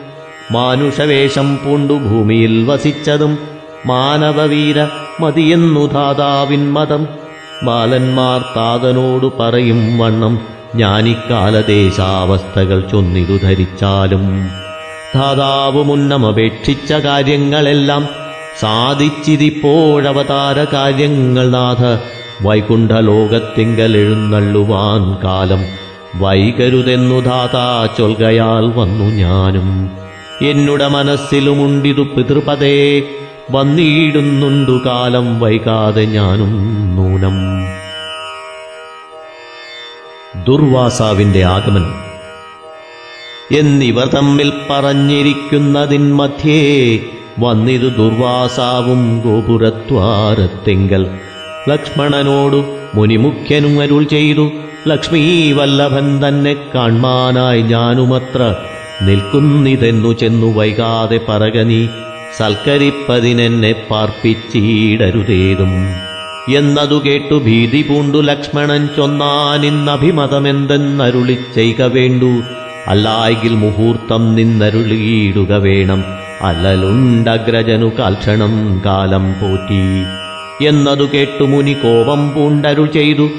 മാനുഷവേഷം 0.52 1.58
പൂണ്ടു 1.58 1.94
ഭൂമിയിൽ 1.94 2.70
വസിച്ചതും 2.70 3.38
മാനവവീര 3.86 4.88
മതിയെന്നു 5.20 5.92
ധാതാവിൻ 5.92 6.74
മതം 6.74 7.08
ബാലന്മാർ 7.64 8.42
താതനോടു 8.42 9.34
പറയും 9.40 9.98
വണ്ണം 9.98 10.40
ജ്ഞാനിക്കാലദേശാവസ്ഥകൾ 10.76 12.82
ചൊന്നിതു 12.82 13.38
ധരിച്ചാലും. 13.38 14.50
ധാതാവ് 15.16 15.84
മുന്നമപേക്ഷിച്ച 15.84 16.94
കാര്യങ്ങളെല്ലാം 16.94 18.10
സാധിച്ചിരിപ്പോഴവതാര 18.60 20.76
കാര്യങ്ങൾ 20.76 21.50
നാഥ 21.50 22.00
വൈകുണ്ഠലോകത്തിങ്കൽ 22.48 23.98
എഴുന്നള്ളുവാൻ 23.98 25.24
കാലം. 25.24 25.64
വൈകരുതെന്നു 26.16 27.22
ധാതാ 27.22 27.88
ചൊൽകയാൽ 27.98 28.80
വന്നു 28.80 29.06
ഞാനും. 29.06 29.92
എന്നുടെ 30.50 30.88
മനസ്സിലുമുണ്ടിതു 30.88 32.02
പിതൃപതേ 32.02 33.02
വന്നിടുന്നുണ്ടു 33.52 34.82
കാലം 34.86 35.40
വൈകാതെ 35.40 36.06
ഞാനും 36.06 36.52
നൂനം. 36.96 37.66
ദുർവാസാവിന്റെ 40.44 41.44
ആഗമനം. 41.44 42.06
എന്നിവർ 43.58 44.06
തമ്മിൽ 44.06 44.52
പറഞ്ഞിരിക്കുന്നതിൻ 44.70 46.16
മധ്യേ 46.16 47.00
വന്നിതു 47.40 47.88
ദുർവാസാവും 47.88 49.22
ഗോപുരത്വാരത്തെങ്കൽ 49.26 51.08
ലക്ഷ്മണനോടു 51.70 52.78
മുനിമുഖ്യനും 52.96 53.82
അരുൾ 53.82 54.04
ചെയ്തു 54.04 54.52
ലക്ഷ്മീ 54.88 55.52
വല്ലഭൻ 55.52 56.28
തന്നെ 56.28 56.56
കാൺമാനായി 56.76 57.62
ഞാനുമത്ര 57.62 58.56
നിൽക്കുന്നിതെന്നു 59.02 60.14
ചെന്നു 60.14 60.58
വൈകാതെ 60.58 61.20
പറകനീ 61.30 61.88
സൽക്കരിപ്പതിനെന്നെ 62.38 63.76
പാർപ്പിച്ചീടരുതേതും. 63.92 65.72
എന്നതു 66.56 67.02
കേട്ടു 67.06 67.36
ഭീതി 67.36 67.86
പൂണ്ടു 67.90 68.18
ലക്ഷ്മണൻ 68.18 68.90
ചൊന്നാനിന്നഭിമതമെന്തെന്നരുളി 68.98 71.38
ചെയ്ക 71.56 71.82
വേണ്ടു. 71.82 72.42
അല്ലായെങ്കിൽ 72.88 73.56
മുഹൂർത്തം 73.56 74.36
നിന്നരുളിയിടുക 74.36 75.54
വേണം. 75.54 76.04
അലലുണ്ടഗ്രജനു 76.42 77.92
കാൽക്ഷണം 78.00 78.82
കാലം 78.86 79.34
പോറ്റി. 79.34 80.04
എന്നതു 80.68 81.10
കേട്ടു 81.14 81.44
മുനി 81.44 81.74
കോപം 81.74 82.34
പൂണ്ടരുൾ 82.34 82.86
ചെയ്തു. 82.86 83.30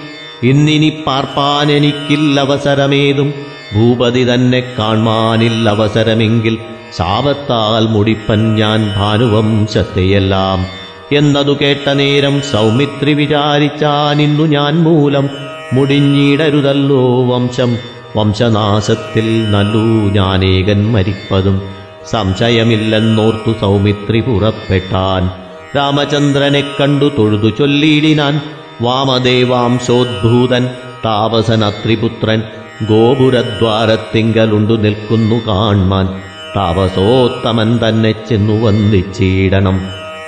ഇന്നിനി 0.43 0.93
പാർപ്പാൻ 1.07 1.73
എനിക്കില്ലവസരമേതും 1.73 3.35
ഭൂപതി 3.75 4.35
തന്നെ 4.35 4.75
കാൺമാനില്ലവസരമെങ്കിൽ 4.79 6.59
ശാപത്താൽ 6.99 7.87
മുടിപ്പൻ 7.87 8.55
ഞാൻ 8.55 8.93
ഭാനുവംശത്തെയെല്ലാം 8.97 10.67
എന്നതു 11.17 11.57
കേട്ട 11.63 11.91
നേരം 11.91 12.41
സൗമിത്രി 12.41 13.13
വിചാരിച്ചാനിന്നു 13.13 14.45
ഞാൻ 14.45 14.83
മൂലം 14.83 15.31
മുടിഞ്ഞിടരുതല്ലോ 15.73 17.25
വംശം. 17.25 17.77
വംശനാശത്തിൽ 18.17 19.51
നല്ലു 19.51 20.11
ഞാനേകൻ 20.11 20.93
മരിപ്പതും 20.93 21.63
സംശയമില്ലെന്നോർത്തു 22.11 23.55
സൗമിത്രി 23.61 24.21
പുറപ്പെട്ടാൻ. 24.21 25.31
രാമചന്ദ്രനെ 25.77 26.65
കണ്ടു 26.81 27.11
തൊഴുതു 27.19 27.49
ചൊല്ലിയിടിനാൻ. 27.49 28.41
വാമദേവാംശോദ്ഭൂതൻ 28.81 30.71
താപസനത്രിപുത്രൻ 31.05 32.43
ഗോപുരദ്വാരത്തിങ്കലുണ്ടു 32.85 34.73
നിൽക്കുന്നു 34.73 35.37
കാൺമാൻ 35.49 36.23
താപസോത്തമൻ 36.57 37.79
തന്നെ 37.89 38.13
ചെന്നു 38.13 38.65
വന്ദിച്ചിടണം 38.65 39.81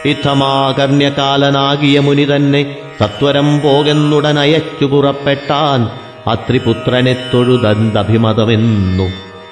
ഇത്തമാകർണ്യകാലനാകിയ 0.05 1.99
മുനി 1.99 2.25
തന്നെ 2.25 2.77
സത്വരം 3.01 3.61
പോകെന്നുടനയച്ചു 3.61 4.85
പുറപ്പെട്ടാൻ 4.85 5.89
അത്രിപുത്രനെ 6.27 7.17
തൊഴുതന്തഭിമതമെന്നു 7.35 9.05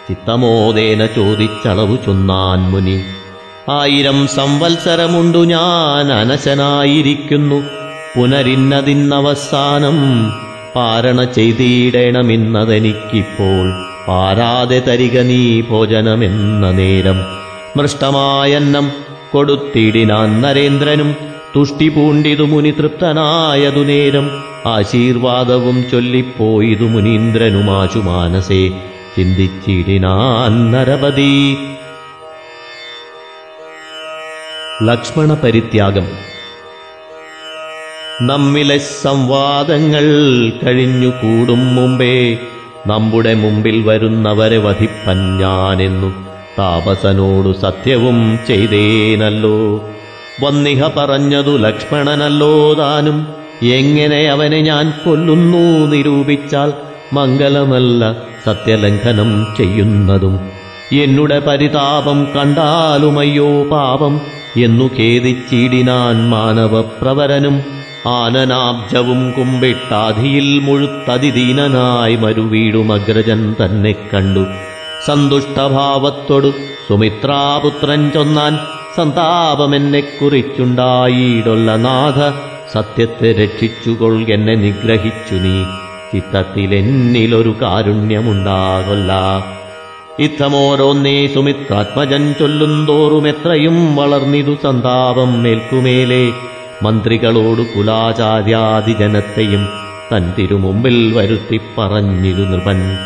ചിത്തമോദേന 0.08 1.06
ചോദിച്ചളവു 1.06 1.96
ചൊന്നാൻ 2.06 2.70
മുനി. 2.70 3.04
ആയിരം 3.70 4.26
സംവത്സരമുണ്ടു 4.26 5.38
ഞാൻ 5.38 6.12
അനശനായിരിക്കുന്നു. 6.12 7.62
പുനരിന്നതിന്നവസാനം 8.16 9.96
പാരണ 10.76 11.24
ചെയ്തിടേണമെന്നതെനിക്കിപ്പോൾ. 11.24 13.72
പാരാതെ 14.08 14.78
തരിക 14.78 15.20
നീ 15.20 15.60
ഭോജനമെന്ന 15.60 16.70
നേരം. 16.70 17.16
മൃഷ്ടമായന്നം 17.76 18.90
കൊടുത്തിടിനാൻ 19.32 20.42
നരേന്ദ്രനും 20.42 21.16
തുഷ്ടി 21.56 21.88
പൂണ്ടിതു 21.88 22.42
മുനി 22.42 22.70
തൃപ്തനായതു 22.70 23.78
നേരം. 23.78 24.30
ആശീർവാദവും 24.66 25.90
ചൊല്ലിപ്പോയിതു 25.90 26.84
മുനീന്ദ്രനുമാശു 26.84 27.98
മാനസേ 27.98 28.70
ചിന്തിച്ചിടിനാൻ 29.16 30.70
നരപതി. 30.70 31.56
ലക്ഷ്മണ 34.82 35.34
പരിത്യാഗം 35.34 36.35
നമ്മിലെ 38.22 38.78
സംവാദങ്ങൾ 38.78 40.04
കഴിഞ്ഞു 40.66 41.06
കൂടും 41.06 41.74
മുമ്പേ. 41.74 42.36
നമ്മുടെ 42.86 43.34
മുമ്പിൽ 43.34 43.82
വരുന്നവരെ 43.82 44.58
വധിപ്പൻ 44.58 45.38
ഞാനെന്നു 45.38 46.14
താപസനോടു 46.58 47.52
സത്യവും 47.52 48.38
ചെയ്തേനല്ലോ. 48.48 49.84
വന്നിഹ 50.42 50.88
പറഞ്ഞതു 50.88 51.58
ലക്ഷ്മണനല്ലോ 51.58 52.74
താനും. 52.74 53.26
എങ്ങനെ 53.62 54.28
അവനെ 54.28 54.60
ഞാൻ 54.60 54.92
കൊല്ലുന്നു 55.06 55.86
നിരൂപിച്ചാൽ 55.86 56.72
മംഗലമല്ല 57.12 58.12
സത്യലംഘനം 58.44 59.46
ചെയ്യുന്നതും. 59.58 60.40
എന്നുടെ 60.92 61.40
പരിതാപം 61.40 62.28
കണ്ടാലുമയ്യോ 62.36 63.64
പാപം 63.64 64.20
എന്നു 64.56 64.84
ഖേദിച്ചിടിനാൻ 64.84 66.30
മാനവപ്രവരനും 66.30 67.85
ആനനാബ്ജവും 68.06 69.30
കുമ്പിട്ടാധിയിൽ 69.30 70.58
മുഴുത്തതിദീനനായി 70.58 72.16
മരുവീടും 72.16 72.92
അഗ്രജൻ 72.92 73.54
തന്നെ 73.64 73.92
കണ്ടു. 73.92 74.46
സന്തുഷ്ടഭാവത്തോടു 75.06 76.52
സുമിത്രാപുത്രൻ 76.88 78.10
ചൊന്നാൻ 78.10 78.58
സന്താപമെന്നെ 78.96 80.00
കുറിച്ചുണ്ടായിടൊല്ല 80.00 81.76
നാഥ. 81.76 82.32
സത്യത്തെ 82.72 83.32
രക്ഷിച്ചുകൊൾ 83.32 84.14
എന്നെ 84.14 84.54
നിഗ്രഹിച്ചു 84.54 85.34
നീ. 85.34 85.64
ചിത്തത്തിൽ 86.12 86.74
എന്നിലൊരു 86.74 87.56
കാരുണ്യമുണ്ടാകൊല്ല. 87.62 89.12
ഇത്തമോരോന്നേ 90.18 91.26
സുമിത്രാത്മജൻ 91.26 92.34
ചൊല്ലുന്തോറും 92.40 93.28
എത്രയും 93.28 93.96
വളർന്നിതു 93.96 94.54
സന്താപം 94.62 95.42
മേൽക്കുമേലെ. 95.42 96.32
മന്ത്രികളോടു 96.82 97.62
കുലാചാര്യാദിജനത്തെയും 97.62 99.68
തൻ 100.12 100.32
തിരുമുമ്പിൽ 100.38 101.12
വരുത്തി 101.12 101.60
പറഞ്ഞിരു 101.78 102.42
നൃപൻ. 102.42 102.96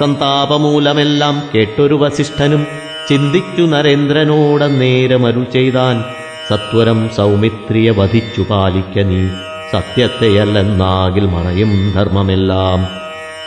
സന്താപമൂലമെല്ലാം 0.00 1.42
കേട്ടൊരു 1.54 1.94
വസിഷ്ഠനും 1.94 2.66
ചിന്തിച്ചു 3.08 3.62
നരേന്ദ്രനോടന്നേരമരു 3.62 5.46
ചെയ്താൻ 5.52 6.04
സത്വരം 6.50 7.10
സൗമിത്രിയെ 7.16 7.90
വധിച്ചു 7.90 8.46
പാലിക്ക 8.50 8.98
നീ. 8.98 9.28
സത്യത്തെയല്ലെന്നാകിൽ 9.72 11.26
മറയും 11.26 11.92
ധർമ്മമെല്ലാം. 11.94 12.86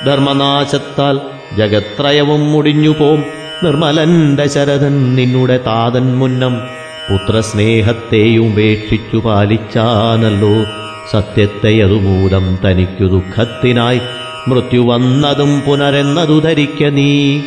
ധർമ്മനാശത്താൽ 0.05 1.19
ജഗത്രയവും 1.57 2.51
മുടിഞ്ഞുപോം. 2.51 3.23
നിർമ്മലൻ 3.63 4.35
ദശരഥൻ 4.35 5.15
നിന്നുടെ 5.15 5.59
താതൻ 5.67 6.17
മുന്നം 6.17 6.76
പുത്രസ്നേഹത്തെയും 7.10 8.52
ഉപേക്ഷിച്ചു 8.52 9.17
പാലിച്ചാനല്ലോ 9.17 10.65
സത്യത്തെ 11.12 11.84
അതുമൂലം 11.84 12.60
തനിക്കു 12.65 13.04
ദുഃഖത്തിനായി 13.04 14.02
മൃത്യു 14.48 14.80
വന്നതും 14.80 15.62
പുനരെന്നതു 15.62 16.39
ധരിക്ക 16.39 16.84
നീ. 16.84 17.41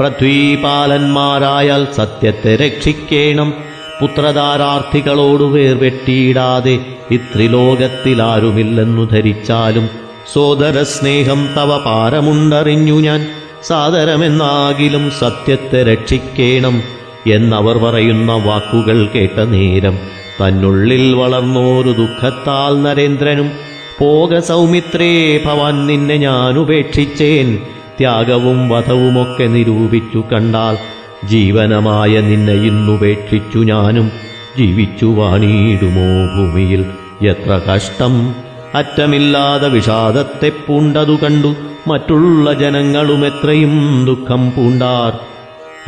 പൃഥ്വീപാലന്മാരായാൽ 0.00 1.86
സത്യത്തെ 1.96 2.56
രക്ഷിക്കേണം. 2.56 3.54
പുത്രധാരാർത്ഥികളോടു 4.00 5.44
വേർവെട്ടിയിടാതെ 5.44 6.78
ഇത്രിലോകത്തിലാരുമില്ലെന്നു 7.10 9.10
ധരിച്ചാലും 9.10 9.88
സോദരസ്നേഹം 10.32 11.48
തവ 11.56 11.78
പാരമുണ്ടറിഞ്ഞു 11.78 13.00
ഞാൻ. 13.00 13.26
സാദരമെന്നാകിലും 13.64 15.10
സത്യത്തെ 15.10 15.82
രക്ഷിക്കേണം. 15.82 17.01
എന്നവർ 17.26 17.78
പറയുന്ന 17.78 18.32
വാക്കുകൾ 18.32 19.06
കേട്ട 19.06 19.40
നേരം 19.40 19.98
തന്നുള്ളിൽ 20.40 21.14
വളർന്നോരു 21.14 21.92
ദുഃഖത്താൽ 21.92 22.82
നരേന്ദ്രനും 22.82 23.50
പോക 23.98 24.38
സൗമിത്രേ 24.38 25.40
ഭവാൻ 25.46 25.86
നിന്നെ 25.86 26.16
ഞാൻ 26.16 26.58
ഉപേക്ഷിച്ചേൻ. 26.58 27.58
ത്യാഗവും 27.98 28.68
വധവുമൊക്കെ 28.68 29.44
നിരൂപിച്ചു 29.44 30.24
കണ്ടാൽ 30.32 30.76
ജീവനമായ 31.26 32.20
നിന്നെ 32.20 32.52
ഇന്നുപേക്ഷിച്ചു 32.52 33.58
ഞാനും. 33.58 34.10
ജീവിച്ചു 34.58 35.06
വാണിയിടുമോ 35.06 36.36
ഭൂമിയിൽ? 36.36 36.84
എത്ര 37.26 37.60
കഷ്ടം. 37.70 38.34
അറ്റമില്ലാതെ 38.74 39.68
വിഷാദത്തെ 39.68 40.52
പൂണ്ടതു 40.66 41.12
കണ്ടു. 41.12 41.54
മറ്റുള്ള 41.86 42.52
ജനങ്ങളും 42.52 43.26
എത്രയും 43.26 44.04
ദുഃഖം 44.06 44.52
പൂണ്ടാർ. 44.56 45.31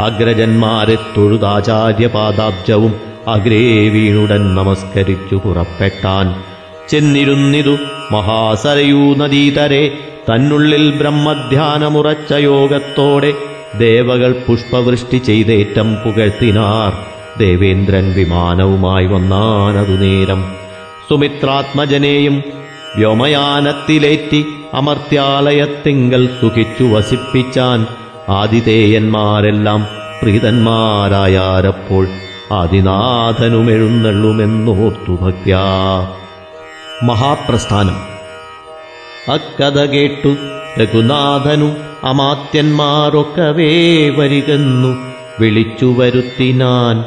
അഗ്രജന്മാരെ 0.00 0.98
തൊഴുതാചാര്യപാദാബ്ജവും 1.16 2.94
അഗ്രേ 3.28 3.88
വീണുടൻ 3.88 4.54
നമസ്കരിച്ചു 4.54 5.34
പുറപ്പെട്ടാൻ. 5.34 6.42
ചെന്നിരുന്നിതു 6.88 7.76
മഹാസരയൂ 8.12 9.14
നദീതരെ. 9.14 9.98
തന്നുള്ളിൽ 10.30 10.90
ബ്രഹ്മധ്യാനമുറച്ച 10.90 12.32
യോഗത്തോടെ 12.32 13.32
ദേവകൾ 13.78 14.42
പുഷ്പവൃഷ്ടി 14.48 15.16
ചെയ്തേറ്റം 15.16 15.94
പുകഴ്ത്തിനാർ. 15.94 16.92
ദേവേന്ദ്രൻ 17.38 18.12
വിമാനവുമായി 18.12 19.06
വന്നാനതു 19.06 19.92
നേരം. 19.92 20.54
സുമിത്രാത്മജനെയും 21.10 22.42
വ്യോമയാനത്തിലേറ്റി 22.96 24.46
അമർത്യാലയത്തിങ്കൽ 24.74 26.28
സുഖിച്ചു 26.40 26.84
വസിപ്പിച്ചാൻ. 26.84 28.03
ആതിഥേയന്മാരെല്ലാം 28.28 29.86
പ്രീതന്മാരായാരപ്പോൾ 30.22 32.08
ആദിനാഥനുമെഴുന്നള്ളുമെന്നോർത്തു 32.52 35.24
ഭക്യാ. 35.24 35.62
മഹാപ്രസ്ഥാനം. 37.02 37.96
അക്കഥ 39.32 39.68
കേട്ടു. 39.68 40.36
രഘുനാഥനു 40.80 41.74
അമാത്യന്മാരൊക്കവേ 42.04 44.08
വരികെന്നു. 44.08 45.14
വിളിച്ചു 45.40 45.94
വരുത്തിനാൻ 45.98 47.04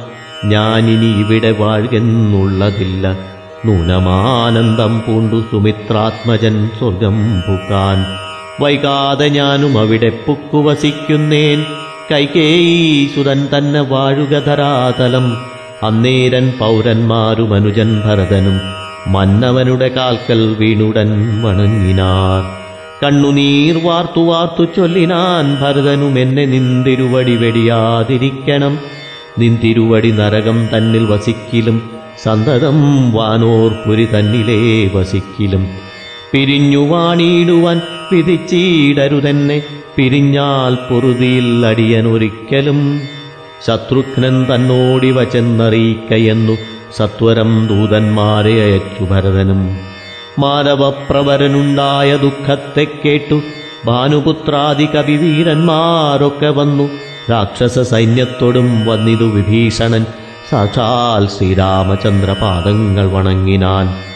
ഞാനിനി 0.49 1.05
ഇവിടെ 1.05 1.51
വാഴുകെന്നുള്ളതില്ല. 1.51 3.19
നൂനമാനന്ദം 3.65 4.99
പൂണ്ടു 4.99 5.43
സുമിത്രാത്മജൻ 5.51 6.69
സ്വർഗം 6.79 7.41
പുക്കാൻ 7.41 8.26
വൈകാതെ 8.61 9.27
ഞാനും 9.27 9.79
അവിടെ 9.79 10.11
പുക്കുവസിക്കുന്നേൻ 10.27 11.65
കൈകേയീസുതൻ 12.11 13.47
തന്നെ 13.57 13.81
വാഴുക 13.81 14.39
ധരാതലം. 14.39 15.37
അന്നേരൻ 15.83 16.53
പൗരന്മാരും 16.59 17.53
അനുജൻ 17.53 18.01
ഭരതനും 18.05 18.61
മന്നവനുടെ 19.13 19.87
കാൽക്കൽ 19.87 20.55
വീണുടൻ 20.59 21.41
വണങ്ങിനാർ. 21.43 22.43
കണ്ണുനീർ 23.05 23.83
വാർത്തു 23.83 24.21
വാർത്തു 24.21 24.63
ചൊല്ലിനാൻ 24.63 25.57
ഭരതനും 25.61 26.19
എന്നെ 26.19 26.45
നിന്തിരുവടി 26.45 27.35
വെടിയാതിരിക്കണം. 27.35 28.79
നിന്തിരുവടി 29.39 30.11
നരകം 30.11 30.69
തന്നിൽ 30.77 31.05
വസിക്കിലും 31.05 31.89
സന്തതം 32.23 33.11
വാനോർ 33.11 33.71
പുരി 33.71 34.05
തന്നിലേ 34.05 34.89
വസിക്കിലും. 34.93 35.67
പിരിഞ്ഞു 36.31 36.87
വാണിയിടുവാൻ 36.87 37.81
വിധിച്ചീടരുതെന്നെ 38.11 39.63
പിരിഞ്ഞാൽ 39.95 40.75
പൊറുതിയിൽ 40.75 41.65
അടിയനൊരിക്കലും. 41.65 43.01
ശത്രുഘ്നൻ 43.67 44.47
തന്നോടിവ 44.55 45.23
ചെന്നറിയിക്കയെന്നു 45.23 46.57
സത്വരം 46.97 47.67
ദൂതന്മാരെ 47.67 48.61
അയച്ചു 48.61 49.03
ഭരതനും. 49.03 49.77
മാനവപ്രവരനുണ്ടായ 50.39 52.15
ദുഃഖത്തെ 52.15 52.87
കേട്ടു 53.05 53.41
ഭാനുപുത്രാദി 53.85 54.85
കവിവീരന്മാരൊക്കെ 54.85 56.47
വന്നു. 56.47 56.89
രാക്ഷസ 57.31 57.79
സൈന്യത്തോടും 57.79 58.85
വന്നിതു 58.85 59.23
വിഭീഷണൻ. 59.23 60.05
സാക്ഷാൽ 60.49 61.27
ശ്രീരാമചന്ദ്രപാദങ്ങൾ 61.27 63.11
വണങ്ങിനാൻ. 63.11 64.07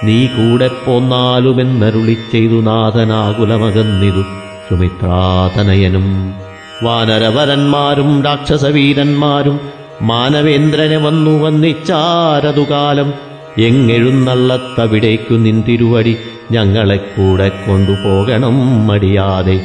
നീ 0.06 0.26
കൂടെ 0.26 0.70
പോന്നാലുമെന്നരുളി 0.86 2.16
ചെയ്തു 2.32 2.60
നാഥനാകുലമകന്നിതു. 2.60 4.22
സുമിത്രാതനയനും 4.70 6.34
വാനരവരന്മാരും 6.82 8.22
രാക്ഷസവീരന്മാരും 8.22 9.60
മാനവേന്ദ്രനെ 10.02 10.96
വന്നു 10.96 11.42
വന്നിച്ചാരതുകാലം 11.42 13.14
എങ്ങെഴുന്നള്ളത്തവിടേക്കു 13.58 15.34
നിന്തിരുവടി 15.34 16.16
ഞങ്ങളെ 16.52 16.96
കൂടെ 16.96 17.48
കൊണ്ടുപോകണം 17.48 18.86
മടിയാതെ. 18.86 19.56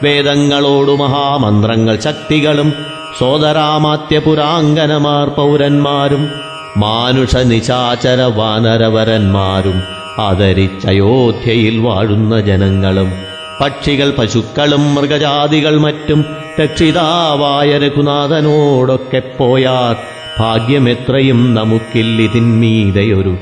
വേദങ്ങളോടു 0.02 0.92
മഹാമന്ത്രങ്ങൾ 0.92 1.98
ശക്തികളും 1.98 2.72
സോദരാമാത്യപുരാങ്കനമാർ 3.20 5.28
പൗരന്മാരും 5.28 6.47
മാനുഷ 6.76 7.36
നിശാചര 7.36 8.22
വാനരവരന്മാരും 8.22 9.82
ആദരിച്ചയോധ്യയിൽ 10.18 11.78
വാഴുന്ന 11.78 12.40
ജനങ്ങളും 12.40 13.12
പക്ഷികൾ 13.60 14.10
പശുക്കളും 14.10 14.94
മൃഗജാതികൾ 14.94 15.78
മറ്റും 15.78 16.24
രക്ഷിതാവായ 16.60 17.78
രഘുനാഥനോടൊക്കെ 17.78 19.22
പോയാൽ 19.38 19.96
ഭാഗ്യമെത്രയും 20.38 21.54
നമുക്കില്ലിതിന്മീതയൊരു 21.54 23.38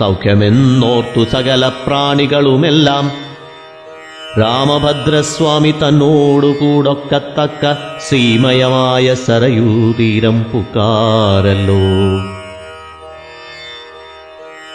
സൗഖ്യമെന്നോർത്തു 0.00 1.26
സകല 1.32 1.70
പ്രാണികളുമെല്ലാം. 1.86 3.12
രാമഭദ്രസ്വാമി 4.40 5.70
തന്നോടുകൂടൊക്കത്തക്ക 5.70 7.74
സീമയമായ 8.08 9.14
സരയൂതീരം 9.14 10.44
പുക്കാരല്ലോ 10.44 11.80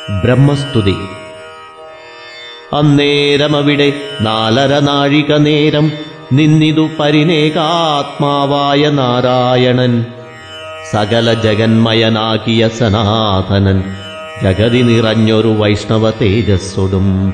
ബ്രഹ്മസ്തുതി. 0.09 0.95
അന്നേരമവിടെ 2.73 3.93
നാലര 4.21 4.79
നാഴിക 4.79 5.33
നേരം 5.33 5.91
നിന്നിതു 6.33 6.89
പരിനേകാത്മാവായ 6.99 8.89
നാരായണൻ 8.89 10.05
സകല 10.91 11.33
ജഗന്മയനാകിയ 11.33 12.67
സനാതനൻ 12.67 13.83
ജഗതി 14.43 14.81
നിറഞ്ഞൊരു 14.81 15.47
വൈഷ്ണവ 15.47 16.09
തേജസ്സൊടും. 16.09 17.33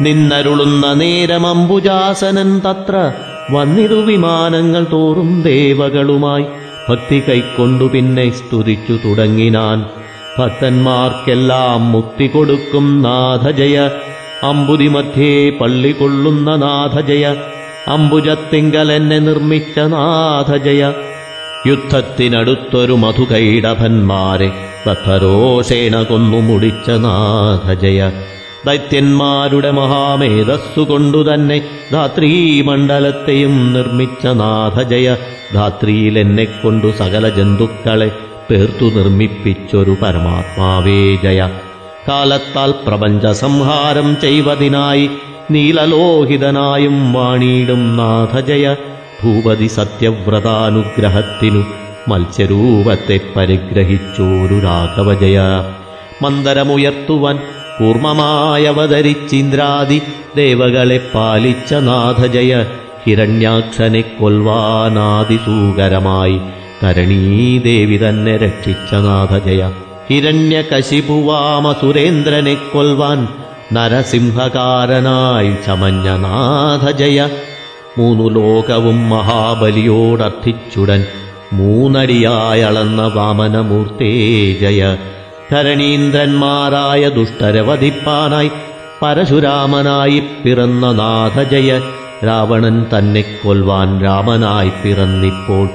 നിന്നരുളുന്ന 0.00 0.92
നേരമംബുജാസനൻ 0.92 2.58
തത്ര 2.58 3.12
വന്നിതു 3.50 3.94
വിമാനങ്ങൾ 3.94 4.86
തോറും 4.92 5.42
ദേവകളുമായി 5.42 6.44
ഭക്തി 6.88 7.22
കൈക്കൊണ്ടു 7.28 7.84
പിന്നെ 7.84 8.30
സ്തുതിച്ചു 8.30 9.08
തുടങ്ങിനാൻ 9.08 9.99
ഭക്തന്മാർക്കെല്ലാം 10.38 11.92
മുക്തി 11.92 12.26
കൊടുക്കും 12.26 13.02
നാഥജയ. 13.02 13.88
അമ്പുതി 14.42 14.88
മധ്യേ 14.88 15.50
പള്ളി 15.50 15.92
കൊള്ളുന്ന 15.92 16.56
നാഥജയ. 16.56 17.34
അമ്പുജത്തിങ്കലെന്നെ 17.88 19.18
നിർമ്മിച്ച 19.18 19.78
നാഥജയ. 19.78 20.92
യുദ്ധത്തിനടുത്തൊരു 21.66 22.92
മധുകൈടഭന്മാരെ 22.92 24.52
ബദ്ധരോഷേണ 24.86 26.02
കൊന്നു 26.02 26.38
മുടിച്ച 26.38 26.90
നാഥജയ. 26.90 28.10
ദൈത്യന്മാരുടെ 28.66 29.70
മഹാമേധസ്സുകൊണ്ടു 29.70 31.34
തന്നെ 31.34 31.62
ധാത്രീമണ്ഡലത്തെയും 31.92 33.72
നിർമ്മിച്ച 33.72 34.26
നാഥജയ. 34.26 35.16
ധാത്രിയിലെന്നെ 35.54 36.44
കൊണ്ടു 36.44 36.92
സകല 36.98 37.28
ജന്തുക്കളെ 37.28 38.10
പേർത്തു 38.50 38.84
നിർമ്മിപ്പിച്ചൊരു 38.84 39.96
പരമാത്മാവേ 40.02 41.16
ജയ. 41.16 41.50
കാലത്താൽ 42.08 42.74
പ്രപഞ്ച 42.86 43.26
സംഹാരം 43.26 44.20
ചെയ്വതിനായി 44.20 45.10
നീലലോഹിതനായും 45.50 47.12
വാണിയിടും 47.12 47.96
നാഥജയ. 47.96 48.76
ഭൂപതി 49.24 49.66
സത്യവ്രതാനുഗ്രഹത്തിനു 49.66 51.64
മത്സ്യരൂപത്തെ 52.08 53.20
പരിഗ്രഹിച്ചോരു 53.36 54.60
രാഘവജയ. 54.60 55.40
മന്ദരമുയർത്തുവാൻ 56.22 57.38
കൂർമ്മമായവതരിച്ചിന്ദ്രാദി 57.80 60.02
ദേവകളെ 60.36 61.00
പാലിച്ച 61.14 61.74
നാഥജയ. 61.74 62.64
ഹിരണ്യാക്ഷനെ 63.06 64.00
കൊൽവാനാദിസൂകരമായി 64.00 66.40
തരണീദേവി 66.82 67.96
തന്നെ 67.96 68.36
രക്ഷിച്ച 68.36 68.94
നാഥജയ. 68.94 69.70
ഹിരണ്യകശിപുവാമസുരേന്ദ്രനെ 70.10 72.54
കൊൽവാൻ 72.54 73.28
നരസിംഹകാരനായി 73.72 75.56
ചമഞ്ഞ 75.66 76.10
നാഥജയ. 76.10 77.28
മൂന്നു 77.98 78.28
ലോകവും 78.28 79.10
മഹാബലിയോടർത്ഥിച്ചുടൻ 79.10 81.04
മൂന്നടിയായളന്ന 81.52 83.02
വാമനമൂർത്തേ 83.02 84.52
ജയ 84.52 84.96
ധരണീന്ദ്രന്മാരായ 85.52 87.08
ദുഷ്ടരെ 87.08 87.60
വധിപ്പാനായി 87.60 88.50
പരശുരാമനായി 89.02 90.22
പിറന്ന 90.44 90.92
നാഥജയ. 90.92 91.80
രാവണൻ 92.26 92.86
തന്നെ 92.98 93.24
കൊൽവാൻ 93.44 94.00
രാമനായി 94.00 94.68
പിറന്നിപ്പോൾ 94.68 95.70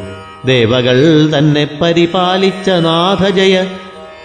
ദേവകൾ 0.45 1.29
തന്നെ 1.33 1.67
പരിപാലിച്ച 1.81 2.69
നാഥജയ 2.69 3.55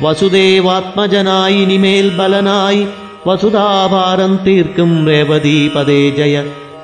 വസുദേവാത്മജനായി 0.03 1.55
ഇനിമേൽ 1.55 2.09
ബലനായി 2.17 2.87
വസുധാഭാരം 3.27 4.33
തീർക്കും 4.47 5.09
രേവതീപദേ 5.09 6.11
ജയ. 6.11 6.37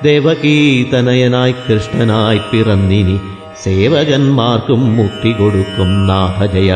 ദേവകീതനയനായി 0.03 1.55
കൃഷ്ണനായി 1.65 2.41
പിറന്നിനി 2.51 3.17
സേവകന്മാർക്കും 3.63 4.81
മുക്തി 4.97 5.31
കൊടുക്കും 5.31 6.07
നാഥജയ. 6.07 6.71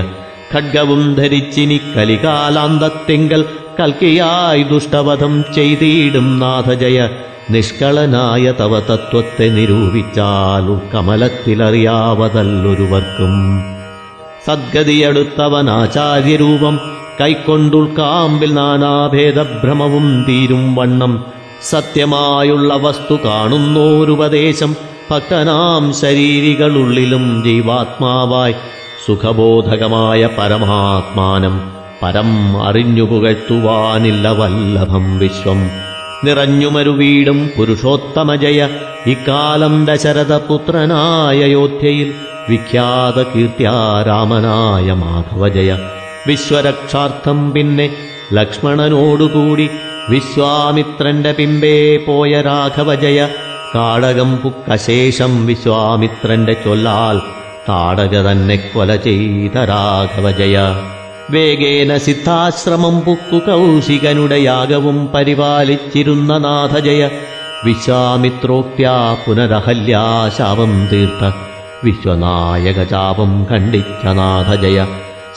ഖഡ്ഗവും 0.53 1.15
ധരിച്ചിനി 1.15 1.81
കലികാലാന്തത്തിങ്കൽ 1.97 3.45
കൽക്കിയായി 3.79 4.63
ദുഷ്ടവധം 4.63 5.43
ചെയ്തിടും 5.55 6.39
നാഥജയ. 6.39 7.07
നിഷ്കളനായ 7.49 8.53
തവ 8.59 8.79
തത്വത്തെ 8.79 9.49
നിരൂപിച്ചാലു 9.49 10.81
കമലത്തിലറിയാവതല്ലൊരുവർക്കും. 10.93 13.63
സദ്ഗതിയെടുത്തവൻ 14.47 15.69
ആചാര്യരൂപം 15.69 16.79
കൈക്കൊണ്ടുൾക്കാമ്പിൽ 17.21 18.53
നാനാഭേദഭ്രമവും 18.53 20.25
തീരും 20.29 20.75
വണ്ണം. 20.75 21.25
സത്യമായുള്ള 21.69 22.73
വസ്തു 22.73 23.17
കാണുന്നോരുപദേശം 23.25 24.75
ഭക്തനാം 25.11 25.93
ശരീരികളുള്ളിലും 25.93 27.41
ജീവാത്മാവായി 27.45 28.53
സുഖബോധകമായ 29.07 30.29
പരമാത്മാനം. 30.37 31.80
പരം 32.03 32.61
അറിഞ്ഞു 32.63 33.03
പുകഴ്ത്തുവാനില്ല 33.03 34.29
വല്ലഭം 34.29 35.17
വിശ്വം. 35.17 35.69
നിറഞ്ഞുമരുവീടും 36.23 37.49
പുരുഷോത്തമജയ. 37.57 38.67
ഇക്കാലം 39.05 39.85
ദശരഥപുത്രനായ 39.85 41.37
യോധ്യയിൽ 41.37 42.13
വിഖ്യാത 42.49 43.23
കീർത്തിയാരാമനായ 43.23 44.91
മാധവജയ. 44.91 45.77
വിശ്വരക്ഷാർത്ഥം 46.27 47.51
പിന്നെ 47.51 47.93
ലക്ഷ്മണനോടുകൂടി 48.33 49.69
വിശ്വാമിത്രന്റെ 50.09 51.31
പിമ്പേ 51.31 51.97
പോയ 51.97 52.41
രാഘവജയ. 52.41 53.27
കാടകം 53.75 54.37
പുക്കശേഷം 54.37 55.45
വിശ്വാമിത്രന്റെ 55.45 56.53
ചൊല്ലാൽ 56.53 57.19
താടക 57.69 58.15
തന്നെ 58.15 58.55
കൊല 58.55 58.95
ചെയ്ത 58.95 59.57
രാഘവജയ. 59.57 60.59
വേഗേന 61.31 61.97
സിദ്ധാശ്രമം 61.97 62.99
പുക്കു 62.99 63.51
കൗശികനുടെ 63.51 64.35
യാഗവും 64.35 65.07
പരിപാലിച്ചിരുന്ന 65.07 66.37
നാഥജയ. 66.37 67.09
വിശ്വാമിത്രോക്ത്യാ 67.65 69.17
പുനരഹല്യാശാപം 69.27 70.87
തീർത്ത 70.93 71.35
വിശ്വനായക 71.83 72.83
ചാപം 72.83 73.47
ഖണ്ഡിച്ച 73.51 74.07
നാഥജയ. 74.07 74.85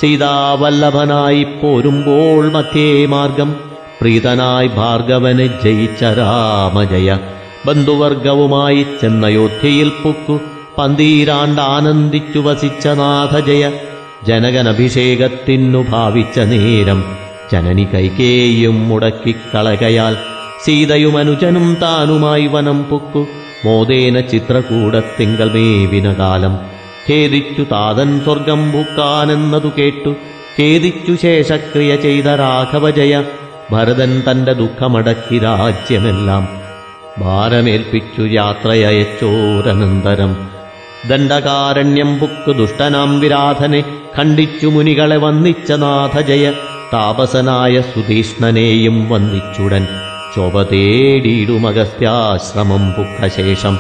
സീതാവല്ലഭനായി 0.00 1.46
പോരുമ്പോൾ 1.62 2.52
മധ്യേ 2.52 3.06
മാർഗം. 3.06 3.56
പ്രീതനായി 4.00 4.68
ഭാർഗവന് 4.68 5.48
ജയിച്ച 5.64 6.04
രാമജയ. 6.04 7.18
ബന്ധുവർഗവുമായി 7.66 8.86
ചെന്നയോധ്യയിൽ 9.02 9.92
പുക്കു. 10.04 10.40
പന്തീരാണ്ട് 10.78 11.60
ആനന്ദിച്ചു 11.60 12.38
വസിച്ച 12.38 12.88
നാഥജയ. 12.88 13.70
ജനകനഭിഷേകത്തിനു 14.26 15.84
ഭാവിച്ച 15.88 16.38
നേരം 16.38 17.04
ജനനി 17.52 17.88
കൈകേയും 17.94 18.88
മുടക്കിക്കളകയാൽ 18.88 20.16
സീതയും 20.64 21.18
അനുജനും 21.18 21.76
താനുമായി 21.82 22.46
വനം 22.46 22.84
പൊക്കു. 22.84 23.26
മോദേന 23.64 24.20
ചിത്രകൂടത്തിങ്കൽ 24.20 25.50
മേവിന 25.50 26.12
കാലം 26.12 26.58
ഖേദിച്ചു 27.10 27.66
താതൻ 27.72 28.20
സ്വർഗം 28.20 28.72
പൂക്കാനെന്നതു 28.72 29.72
കേട്ടു. 29.78 30.16
ഖേദിച്ചു 30.60 31.16
ശേഷക്രിയ 31.22 31.96
ചെയ്ത 31.96 32.24
രാഘവജയ 32.24 33.24
ഭരതൻ 33.72 34.22
തന്റെ 34.30 34.52
ദുഃഖമടക്കി 34.52 35.38
രാജ്യമെല്ലാം 35.38 36.48
ഭാരമേൽപ്പിച്ചു 37.18 38.22
യാത്രയച്ചോരനന്തരം 38.22 40.53
ദണ്ഡകാരണ്യം 41.08 42.18
പുക്ക് 42.18 42.58
ദുഷ്ടനാം 42.58 43.20
വിരാധനെ 43.20 43.84
ഖണ്ഡിച്ചു 44.18 44.66
മുനികളെ 44.66 45.16
വന്നിച്ച 45.16 45.72
നാഥജയ 45.72 46.52
താപസനായ 46.92 47.80
സുതീഷ്ണനെയും 47.80 49.10
വന്നിച്ചുടൻ 49.10 49.86
ശോഭ 50.36 50.62
തേടിയിടുമഗസ്ത്യാശ്രമം 50.62 52.92
പുക്കശേഷം 52.92 53.78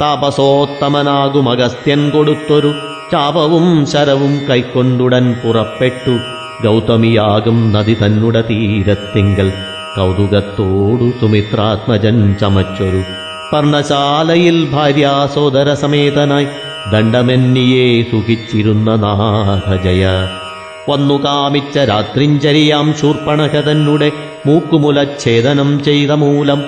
താപസോത്തമനാകും 0.00 1.50
അഗസ്ത്യൻ 1.50 2.10
കൊടുത്തൊരു 2.10 2.74
ചാപവും 3.12 3.86
ശരവും 3.86 4.40
കൈക്കൊണ്ടുടൻ 4.50 5.32
പുറപ്പെട്ടു. 5.32 6.18
ഗൗതമിയാകും 6.66 7.72
നദി 7.72 7.96
തന്നുട 8.02 8.40
തീരത്തിങ്കൽ. 8.40 9.52
കൗതുകത്തോടു 9.96 11.12
സുമിത്രാത്മജൻ 11.20 12.36
ചമച്ചൊരു 12.40 13.21
പർണശാലയിൽ 13.52 14.68
ഭാര്യാസോദര 14.70 15.74
സമേതനായി 15.74 16.46
ദണ്ഡമെന്നിയെ 16.92 18.02
സുഖിച്ചിരുന്ന 18.02 18.94
നാഥജയ. 18.94 20.04
വന്നു 20.90 21.24
കാമിച്ച 21.24 21.78
രാത്രിഞ്ചരിയാം 21.78 22.94
ശൂർപ്പണകതന്നുടെ 23.00 24.12
മൂക്കുമുലച്ഛേദനം 24.46 25.84
ചെയ്ത 25.84 26.10
മൂലം 26.10 26.64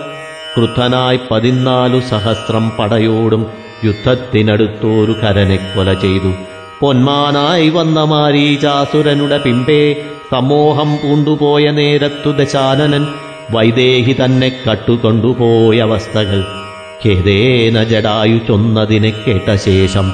ക്രുദ്ധനായി 0.56 1.18
പതിനാലു 1.30 2.00
സഹസ്രം 2.00 2.72
പടയോടും 2.78 3.46
യുദ്ധത്തിനടുത്തോരു 3.84 5.12
കരനെ 5.12 5.56
കൊല 5.56 5.94
ചെയ്തു. 5.94 6.32
പൊന്മാനായി 6.80 7.68
വന്ന 7.68 8.04
മാരീചാസുരനുടെ 8.04 9.38
പിമ്പേ 9.38 9.96
സമോഹം 10.30 10.96
പൂണ്ടുപോയ 10.96 11.70
നേരത്തു 11.70 12.30
ദശാനനൻ 12.30 13.06
വൈദേഹി 13.50 14.16
തന്നെ 14.24 14.52
കട്ടുകൊണ്ടുപോയ 14.66 15.80
അവസ്ഥകൾ 15.80 16.63
ഖേദേന 17.06 17.82
ജടായു 17.82 18.38
ചൊന്നതിനെ 18.48 19.10
കേട്ട 19.10 19.54
ശേഷം 19.54 20.12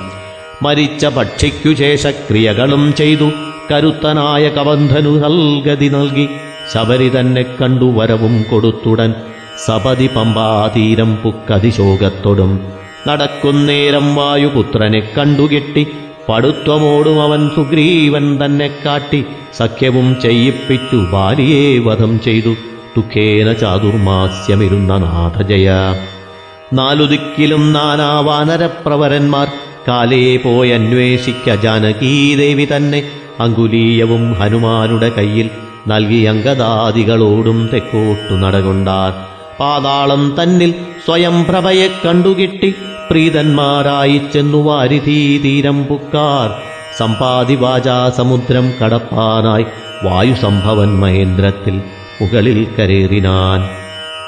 മരിച്ച 0.62 1.06
പക്ഷിക്കു 1.06 1.74
ശേഷക്രിയകളും 1.74 2.94
ചെയ്തു 2.98 3.30
കരുത്തനായ 3.72 4.48
കബന്ധനു 4.48 5.10
നൽകതി 5.10 5.88
നൽകി 5.88 6.28
ശബരി 6.74 7.08
തന്നെ 7.08 7.42
കണ്ടു 7.42 7.84
വരവും 7.84 8.44
കൊടുത്തുടൻ 8.50 9.14
സപതി 9.66 10.10
പമ്പാതീരം 10.16 11.16
പുക്കതിശോകത്തൊടും. 11.16 12.60
നടക്കുന്നേരം 13.08 14.14
വായുപുത്രനെ 14.14 15.00
കണ്ടുകെട്ടി 15.00 15.86
പടുത്വമോടും 16.28 17.22
അവൻ 17.22 17.50
സുഗ്രീവൻ 17.56 18.44
തന്നെ 18.44 18.70
കാട്ടി 18.86 19.24
സഖ്യവും 19.58 20.16
ചെയ്യിപ്പിച്ചു 20.22 20.96
ബാലിയെ 20.96 21.78
വധം 21.78 22.20
ചെയ്തു. 22.20 22.54
ദുഃഖേന 22.96 23.52
ചാതുർമാസ്യമിരുന്ന 23.52 24.96
നാഥജയ. 24.96 25.70
നാലു 26.72 27.04
ദിക്കിലും 27.04 27.72
നാനാ 27.72 28.20
വാനരപ്രവരന്മാർ 28.20 29.48
കാലേ 29.88 30.36
പോയന്വേഷിക്ക 30.36 31.54
ജാനകീദേവി 31.54 32.68
തന്നെ 32.76 33.02
അങ്കുലീയവും 33.40 34.32
ഹനുമാനുടെ 34.32 35.08
കയ്യിൽ 35.08 35.50
നൽകി 35.88 36.20
അങ്കദാദികളോടും 36.22 37.70
തെക്കോട്ടു 37.72 38.34
നടകൊണ്ടാർ. 38.34 39.12
പാതാളം 39.60 40.36
തന്നിൽ 40.42 40.74
സ്വയം 41.04 41.44
പ്രഭയെ 41.44 41.88
കണ്ടുകിട്ടി 42.06 42.74
പ്രീതന്മാരായി 43.10 44.20
ചെന്നു 44.34 44.58
വാരിധീ 44.58 45.38
തീരം 45.38 45.84
പുക്കാർ. 45.84 46.48
സമ്പാതി 46.98 47.54
വാചാ 47.54 48.12
സമുദ്രം 48.16 48.72
കടപ്പാനായി 48.82 49.66
വായുസംഭവൻ 50.04 50.98
മഹേന്ദ്രത്തിൽ 51.00 51.82
മുകളിൽ 52.20 52.66
കരേറിനാൻ. 52.78 53.79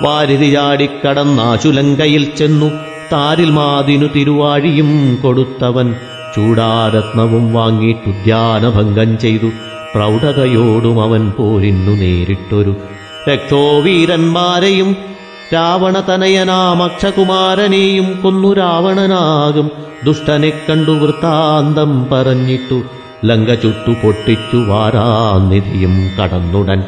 വാരിധി 0.03 0.51
ചാടിക്കടന്നാശുലങ്കയിൽ 0.51 2.37
ചെന്നു. 2.37 2.71
താരിൽ 3.13 3.51
മാതിനു 3.51 4.09
തിരുവാഴിയും 4.17 5.19
കൊടുത്തവൻ 5.23 5.95
ചൂടാരത്നവും 6.37 7.53
വാങ്ങിയിട്ടുദ്യാനഭംഗം 7.53 9.19
ചെയ്തു. 9.19 9.51
പ്രൗഢതയോടും 9.95 11.03
അവൻ 11.03 11.31
പോരിന്നു 11.31 11.93
നേരിട്ടൊരു 11.93 12.77
രക്ഷോവീരന്മാരെയും 13.29 14.97
രാവണതനയനാമക്ഷകുമാരനെയും 15.55 18.21
കൊന്നു 18.23 18.53
രാവണനാകും. 18.53 19.71
ദുഷ്ടനെ 20.05 20.51
കണ്ടു 20.51 20.91
വൃത്താന്തം 20.91 22.07
പറഞ്ഞിട്ടു 22.13 22.83
ലങ്ക 23.25 23.55
ചുട്ടു 23.55 23.91
പൊട്ടിച്ചു 23.91 24.57
വാരാനിധിയും 24.57 26.11
കടന്നുടൻ. 26.19 26.85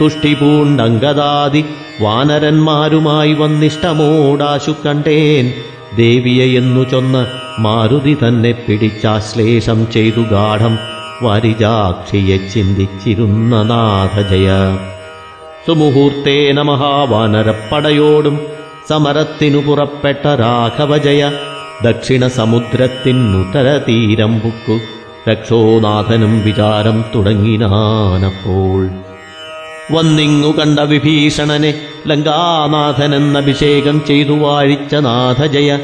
തുഷ്ടിപൂണ്ടങ്കദാതി 0.00 1.64
വാനരന്മാരുമായി 2.00 3.32
വന്നിഷ്ടമോടാശു 3.32 4.74
കണ്ടേൻ. 4.86 5.52
ദേവിയെ 5.96 6.58
എന്നു 6.58 6.90
ചൊന്ന് 6.90 7.26
മാരുതി 7.58 8.16
തന്നെ 8.24 8.52
പിടിച്ചാശ്ലേഷം 8.52 9.92
ചെയ്തു 9.92 10.20
ഗാഠം 10.20 10.78
വരിജാക്ഷിയെ 11.22 12.36
ചിന്തിച്ചിരുന്ന 12.36 13.62
നാഥജയ. 13.62 14.78
സുമുഹൂർത്തേന 15.66 16.62
മഹാവാനരപ്പടയോടും 16.62 18.40
സമരത്തിനു 18.88 19.58
പുറപ്പെട്ട 19.58 20.26
രാഘവജയ 20.26 21.32
ദക്ഷിണ 21.84 22.26
സമുദ്രത്തിനുത്തര 22.26 23.80
തീരം 23.88 24.38
ബുക്കു 24.44 24.78
രക്ഷോനാഥനും 25.30 26.42
വിചാരം 26.44 27.04
തുടങ്ങിനാനപ്പോൾ. 27.14 29.03
വന്നിങ്ങു 29.90 30.52
കണ്ട 30.52 30.78
വിഭീഷണനെ 30.78 31.74
ലങ്കാനാഥനെന്ന 32.06 33.38
അഭിഷേകം 33.38 34.04
ചെയ്തു 34.06 34.32
വാഴിച്ച 34.32 34.94
നാഥജയ 34.94 35.78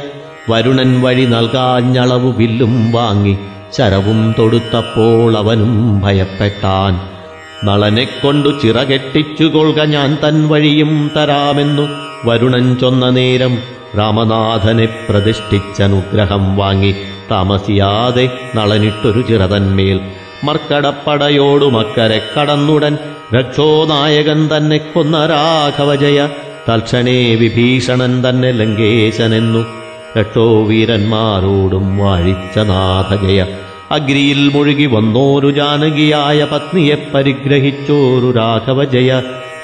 വരുണൻ 0.50 1.00
വഴി 1.00 1.24
നൽകാഞ്ഞളവു 1.24 2.34
വില്ലും 2.38 2.92
വാങ്ങി 2.92 3.38
ശരവും 3.78 4.34
തൊടുത്തപ്പോൾ 4.38 5.38
അവനും 5.38 6.00
ഭയപ്പെട്ടാൻ. 6.00 7.00
നളനെക്കൊണ്ടു 7.66 8.60
ചിറകെട്ടിച്ചു 8.62 9.44
കൊള്ളുക 9.44 9.84
ഞാൻ 9.84 10.18
തൻ 10.24 10.48
വഴിയും 10.48 11.10
തരാമെന്നു 11.16 11.88
വരുണൻ 12.24 12.76
ചൊന്ന 12.76 13.10
നേരം 13.10 13.58
രാമനാഥനെ 13.98 14.88
പ്രതിഷ്ഠിച്ചനുഗ്രഹം 15.08 16.56
വാങ്ങി. 16.56 16.94
താമസിയാതെ 17.30 18.30
നളനിട്ടൊരു 18.54 19.20
ചിറതന്മേൽ 19.20 20.00
മർക്കടപ്പടയോടുമക്കരെ 20.44 22.22
കടന്നുടൻ 22.38 22.98
രക്ഷോനായകൻ 23.34 24.48
തന്നെ 24.56 24.78
കൊന്ന 24.78 25.26
രാഘവജയ 25.26 26.28
തൽക്ഷണേ 26.68 27.34
വിഭീഷണൻ 27.34 28.28
തന്നെ 28.28 28.50
ലങ്കേശനെന്നു. 28.50 29.66
രക്ഷോ 30.18 30.64
വീരന്മാരോടും 30.64 31.98
വാഴിച്ച 31.98 32.58
നാഥജയ. 32.58 33.46
അഗ്രിയിൽ 33.90 34.50
മുഴുകി 34.54 34.86
വന്നോരു 34.86 35.50
ജാനകിയായ 35.50 36.46
പത്നിയെ 36.52 36.96
പരിഗ്രഹിച്ചോരു 37.14 38.30
രാഘവജയ 38.36 39.20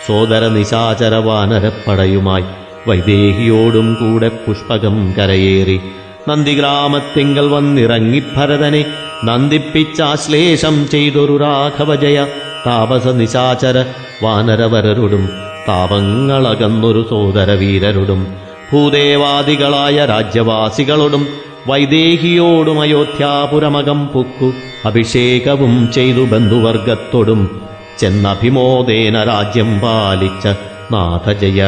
സോദര 0.07 0.49
നിശാചര 0.49 1.14
വാനരപ്പടയുമായി 1.14 2.45
വൈദേഹിയോടും 2.89 3.95
കൂടെ 3.95 4.29
പുഷ്പകം 4.29 5.14
കരയേറി. 5.19 5.81
നന്ദിഗ്രാമത്തിങ്കൽ 6.29 7.47
വന്നിറങ്ങി 7.49 8.23
ഭരതനെ 8.37 8.85
നന്ദിപ്പിച്ചാശ്ലേഷം 9.25 10.89
ചെയ്തൊരു 10.89 11.37
രാഘവജയ 11.37 12.27
താപസ 12.67 13.07
നിശാചര 13.09 13.85
വാനരവരരുടും 14.23 15.29
താപങ്ങളകന്നൊരു 15.69 17.07
സോദരവീരരുടും 17.11 18.37
ഭൂദേവാദികളായ 18.73 20.07
രാജ്യവാസികളോടും 20.07 21.29
വൈദേഹിയോടും 21.67 22.81
അയോധ്യാപുരമകം 22.81 24.07
പുക്കു 24.07 24.53
അഭിഷേകവും 24.85 25.93
ചെയ്തു 25.93 26.21
ബന്ധുവർഗത്തോടും 26.21 27.61
ചെന്നഭിമോദേന 28.01 29.23
രാജ്യം 29.23 29.81
പാലിച്ച 29.81 30.47
നാഥജയ. 30.93 31.62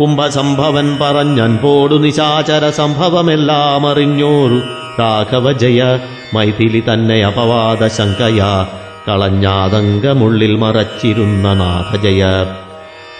കുംഭസംഭവൻ 0.00 0.98
പറഞ്ഞൻപോടു 1.00 1.94
നിശാചര 1.94 2.70
സംഭവമെല്ലാം 2.70 3.86
അറിഞ്ഞോരു 3.86 4.58
രാഘവജയ 5.00 5.80
മൈഥിലി 6.34 6.84
തന്നെ 6.88 7.20
അപവാദ 7.24 7.86
ശങ്കയാ 7.86 8.66
കളഞ്ഞാതങ്കമുള്ളിൽ 9.10 10.56
മറച്ചിരുന്ന 10.56 11.54
നാഥജയ. 11.54 12.24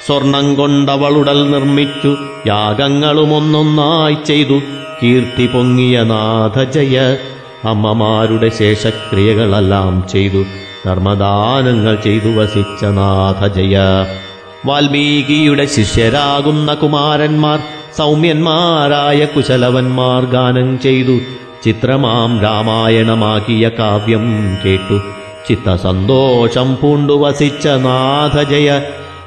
സ്വർണം 0.07 0.55
കൊണ്ടവളുടൽ 0.55 1.51
നിർമ്മിച്ചു 1.51 2.17
യാഗങ്ങളുമൊന്നൊന്നായി 2.47 4.17
ചെയ്തു 4.27 4.61
കീർത്തി 5.03 5.47
പൊങ്ങിയ 5.47 6.03
നാഥജയ 6.03 7.17
അമ്മമാരുടെ 7.69 8.49
ശേഷക്രിയകളെല്ലാം 8.49 10.05
ചെയ്തു 10.13 10.45
ധർമ്മദാനങ്ങൾ 10.87 11.95
ചെയ്തു 11.95 12.29
വസിച്ച 12.29 12.85
നാഥജയ. 12.85 13.79
വാൽമീകിയുടെ 14.67 15.65
ശിഷ്യരാകുന്ന 15.65 16.75
കുമാരന്മാർ 16.75 17.59
സൗമ്യന്മാരായ 17.99 19.25
കുശലവന്മാർ 19.25 20.25
ഗാനം 20.25 20.81
ചെയ്തു 20.81 21.21
ചിത്രമാം 21.65 22.41
രാമായണമാക്കിയ 22.41 23.69
കാവ്യം 23.69 24.57
കേട്ടു. 24.65 25.20
ചിത്തസന്തോഷം 25.49 26.79
പൂണ്ടു 26.83 27.13
വസിച്ച 27.13 27.67
നാഥജയ 27.67 28.81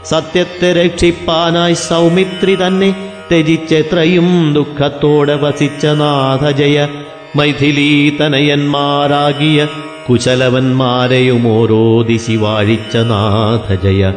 സത്യത്തെ 0.05 0.73
രക്ഷിപ്പാനായി 0.73 1.73
സൗമിത്രി 1.73 2.55
തന്നെ 2.55 3.11
ത്യജിച്ചെത്രയും 3.31 4.53
ദുഃഖത്തോടെ 4.53 5.35
വസിച്ച 5.35 5.85
നാഥജയ 5.85 6.87
മൈഥിലീതനയന്മാരാകിയ 7.35 9.67
കുശലവന്മാരെയും 10.09 11.47
ഓരോ 11.47 12.01
ദിശി 12.01 12.35
വാഴിച്ച 12.35 12.97
നാഥജയ. 12.97 14.13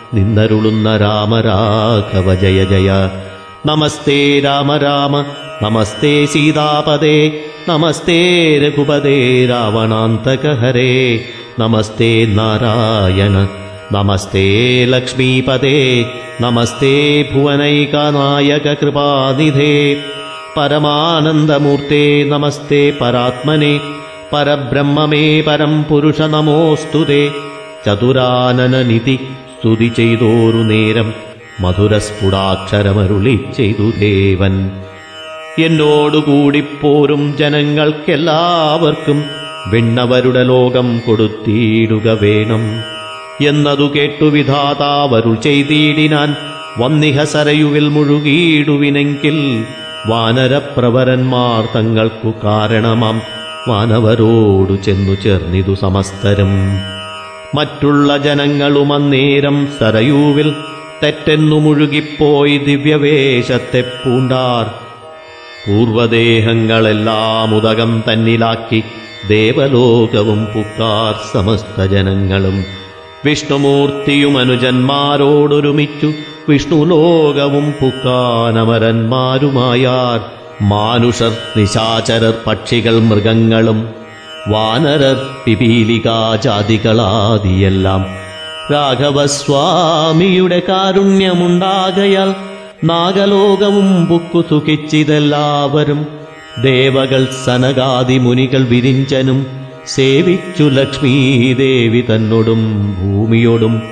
കാലം 0.06 0.16
നിന്നരുളുന്ന 0.16 0.88
രാമരാഘവ 1.02 2.28
ജയ 2.42 2.60
ജയ 2.72 2.90
നമസ്തേ 3.66 4.18
രാമ 4.46 4.78
രാമ 4.84 5.14
നമസ്തേ 5.62 6.14
സീതാപദേ 6.34 7.18
നമസ്തേ 7.70 8.20
രഘുപദേ 8.64 9.18
രാവണാന്തകഹരേ 9.52 10.92
നമസ്തേ 11.60 12.12
നാരായണ 12.38 13.36
നമസ്തേ 13.92 14.46
ലക്ഷ്മീപദേ 14.94 15.78
നമസ്തേ 16.42 16.96
ഭുവനൈകനായക 17.32 18.68
കൃപാനിധേ 18.82 19.74
പരമാനന്ദമൂർത്തേ 20.58 22.04
നമസ്തേ 22.34 22.82
പരാത്മനെ 23.02 23.74
പരബ്രഹ്മമേ 24.34 25.26
പരം 25.48 25.76
പുരുഷ 25.90 26.22
നമോസ്തുതേ 26.36 27.24
ചതുരാനനനിധി 27.86 29.16
സ്തുതി 29.61 29.93
ചെയ്തോരു 29.97 30.57
നേരം 30.57 31.15
മധുരസ്ഫുടാക്ഷരമരുളി 31.61 33.41
ചെയ്തു 33.57 33.91
ദേവൻ. 34.01 34.71
എന്നോടുകൂടിപ്പോരും 35.59 37.37
ജനങ്ങൾക്കെല്ലാവർക്കും 37.39 39.25
വിണ്ണവരുടെ 39.67 40.45
ലോകം 40.45 40.99
കൊടുത്തിടുക 41.07 42.19
വേണം. 42.23 42.63
എന്നതു 43.49 43.91
കേട്ടു 43.97 44.25
വിധാതാവരുൾ 44.25 45.35
ചെയ്തിടിനാൻ 45.35 46.37
വന്നിഹ 46.79 47.25
സരയുവിൽ 47.25 47.89
മുഴുകിയിടുവിനെങ്കിൽ 47.89 49.65
വാനരപ്രവരന്മാർ 50.07 51.69
തങ്ങൾക്കു 51.77 52.35
കാരണമാം. 52.45 53.21
വാനവരോടു 53.69 54.77
ചെന്നു 54.85 55.15
ചേർന്നിതു 55.25 55.75
സമസ്തരും. 55.75 56.53
മറ്റുള്ള 57.55 58.17
ജനങ്ങളും 58.17 58.93
അന്നേരം 58.93 59.69
സരയൂവിൽ 59.81 60.55
തെറ്റെന്നു 61.03 61.57
മുഴുകിപ്പോയി 61.57 62.59
ദിവ്യവേഷത്തെ 62.59 63.81
പൂണ്ടാർ. 63.81 64.71
പൂർവദേഹങ്ങളെല്ലാം 65.67 67.57
ഉദകം 67.57 68.05
തന്നിലാക്കി 68.13 68.83
ദേവലോകവും 69.29 70.45
പുക്കാർ 70.45 71.33
സമസ്ത 71.33 71.83
ജനങ്ങളും. 71.83 72.65
വിഷ്ണുമൂർത്തിയും 73.25 74.39
അനുജന്മാരോടൊരുമിച്ചു 74.39 76.13
വിഷ്ണുലോകവും 76.49 77.73
പുക്കാനമരന്മാരുമായാർ. 77.73 80.21
മാനുഷർ 80.63 81.37
നിശാചരർ 81.57 82.35
പക്ഷികൾ 82.47 83.01
മൃഗങ്ങളും 83.01 83.89
വാനരർ 84.49 85.45
പിപീലികാജാതികളാദിയെല്ലാം 85.45 88.05
രാഘവസ്വാമിയുടെ 88.73 90.63
കാരുണ്യമുണ്ടാകയാൽ 90.69 92.35
നാഗലോകവും 92.85 94.07
ബുക്കു 94.07 94.45
സുഖിച്ചിതെല്ലാവരും 94.51 96.07
ദേവകൾ 96.63 97.29
സനകാദി 97.45 98.19
മുനികൾ 98.19 98.63
വിരിഞ്ചനും 98.63 99.47
സേവിച്ചു 99.87 100.63
ലക്ഷ്മീദേവി 100.63 102.05
തന്നോടും 102.11 102.95
ഭൂമിയോടും. 103.01 103.83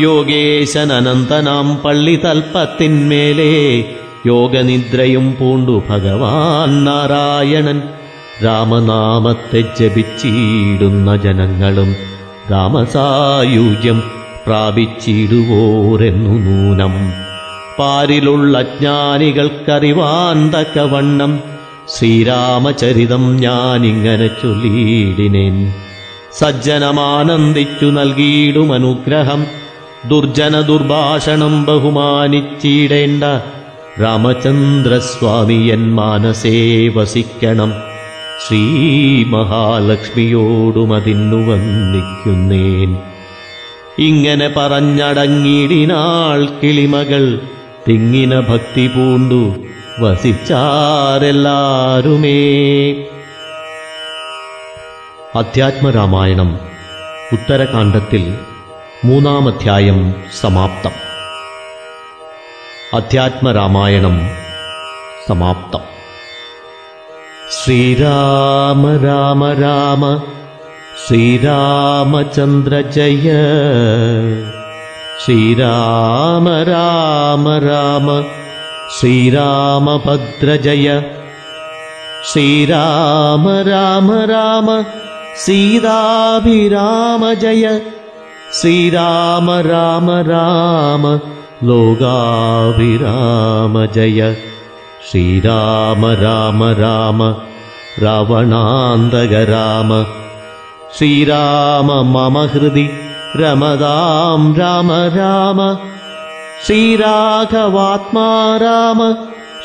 യോഗേശൻ 0.00 0.92
അനന്തനാം 0.92 1.80
പള്ളി 1.84 2.20
തൽപ്പത്തിന്മേലേ 2.24 3.84
യോഗനിദ്രയും 4.26 5.36
പൂണ്ടു 5.40 5.82
ഭഗവാൻ 5.90 6.84
നാരായണൻ 6.84 7.82
രാമനാമത്തെ 8.44 9.60
ജപിച്ചിടുന്ന 9.80 11.16
ജനങ്ങളും 11.16 11.96
രാമസായുജ്യം 12.50 14.02
പ്രാപിച്ചിടുവോരെന്നു 14.46 16.30
നൂനം. 16.30 17.12
പാരിലുള്ള 17.78 18.62
ജ്ഞാനികൾക്കറിവാൻ 18.62 20.50
തക്കവണ്ണം 20.50 21.40
ശ്രീരാമചരിതം 21.96 23.36
ഞാനിങ്ങനെ 23.36 24.26
ചൊല്ലിയിടിനേൻ. 24.26 25.72
സജ്ജനമാനന്ദിച്ചു 26.38 27.86
നൽകിയിടുമനുഗ്രഹം 27.86 29.46
ദുർജന 30.08 30.60
ദുർഭാഷണം 30.60 31.64
ബഹുമാനിച്ചിടേണ്ട 31.64 33.24
രാമചന്ദ്രസ്വാമിയൻ 34.02 35.94
മാനസേ 35.94 36.88
വസിക്കണം. 36.88 37.91
ശ്രീ 38.48 39.24
മഹാലക്ഷ്മിയോടുമതിന്നു 39.24 41.52
വന്നിക്കുന്നേൻ 41.52 42.96
ഇങ്ങനെ 43.98 44.54
പറഞ്ഞടങ്ങിടിനാൾ 44.56 46.48
കിളിമകൾ 46.62 47.40
തിങ്ങിന 47.88 48.40
ഭക്തി 48.40 48.86
പൂണ്ടു 48.86 49.54
വസിച്ചാരെല്ലാരുമേ. 49.98 52.38
അധ്യാത്മരാമായണം 55.38 56.58
ഉത്തരകാണ്ഡത്തിൽ 57.32 58.38
മൂന്നാമധ്യായം 59.04 60.14
സമാപ്തം. 60.40 60.90
അധ്യാത്മരാമായണം 62.94 64.20
സമാപ്തം. 65.28 66.01
श्रीराम 67.50 68.86
राम 68.86 69.44
राम 69.44 70.20
श्रीरामचन्द्र 71.08 72.82
जय। 72.82 73.22
श्रीराम 75.26 76.48
राम 76.48 77.48
राम 77.48 78.24
श्रीरामभद्र 78.90 80.56
जय। 80.56 81.14
श्रीराम 82.24 83.48
राम 83.48 84.12
राम 84.12 84.84
सीताभिराम 85.36 87.34
जय। 87.34 87.82
श्रीराम 88.52 89.50
राम 89.50 90.10
राम 90.10 91.20
लोगाभिराम 91.68 93.86
जय। 93.86 94.51
श्रीराम 95.10 96.06
राम 96.06 96.64
राम 96.64 97.22
रावणान्दग 97.98 99.32
राम। 99.32 100.04
श्रीराम 100.98 101.86
मम 101.92 102.38
हृदि 102.38 102.88
रमदां 103.36 104.54
राम 104.54 104.92
राम। 104.92 105.76
श्रीराघवात्मा 106.66 108.56
राम। 108.56 109.14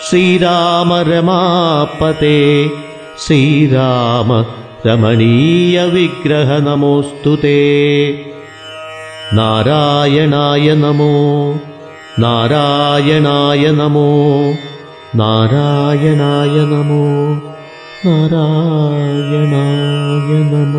श्रीराम 0.09 0.93
रमापते। 0.93 2.67
श्रीराम 3.19 4.45
रमणीयविग्रह 4.85 6.59
नमोऽस्तु 6.59 7.35
ते। 7.35 8.11
नारायणाय 9.33 10.75
नमो। 10.75 11.55
नारायणाय 12.19 13.71
नमो। 13.71 14.53
नारायणाय 15.19 16.49
नमो 16.49 17.05
नारायणाय 18.05 20.29
नम। 20.43 20.73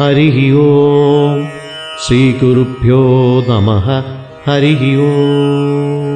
हरिः 0.00 0.38
ओकुरुभ्यो 0.56 3.00
नमः। 3.48 3.86
हरिः 4.48 4.82
ओम्। 4.98 6.07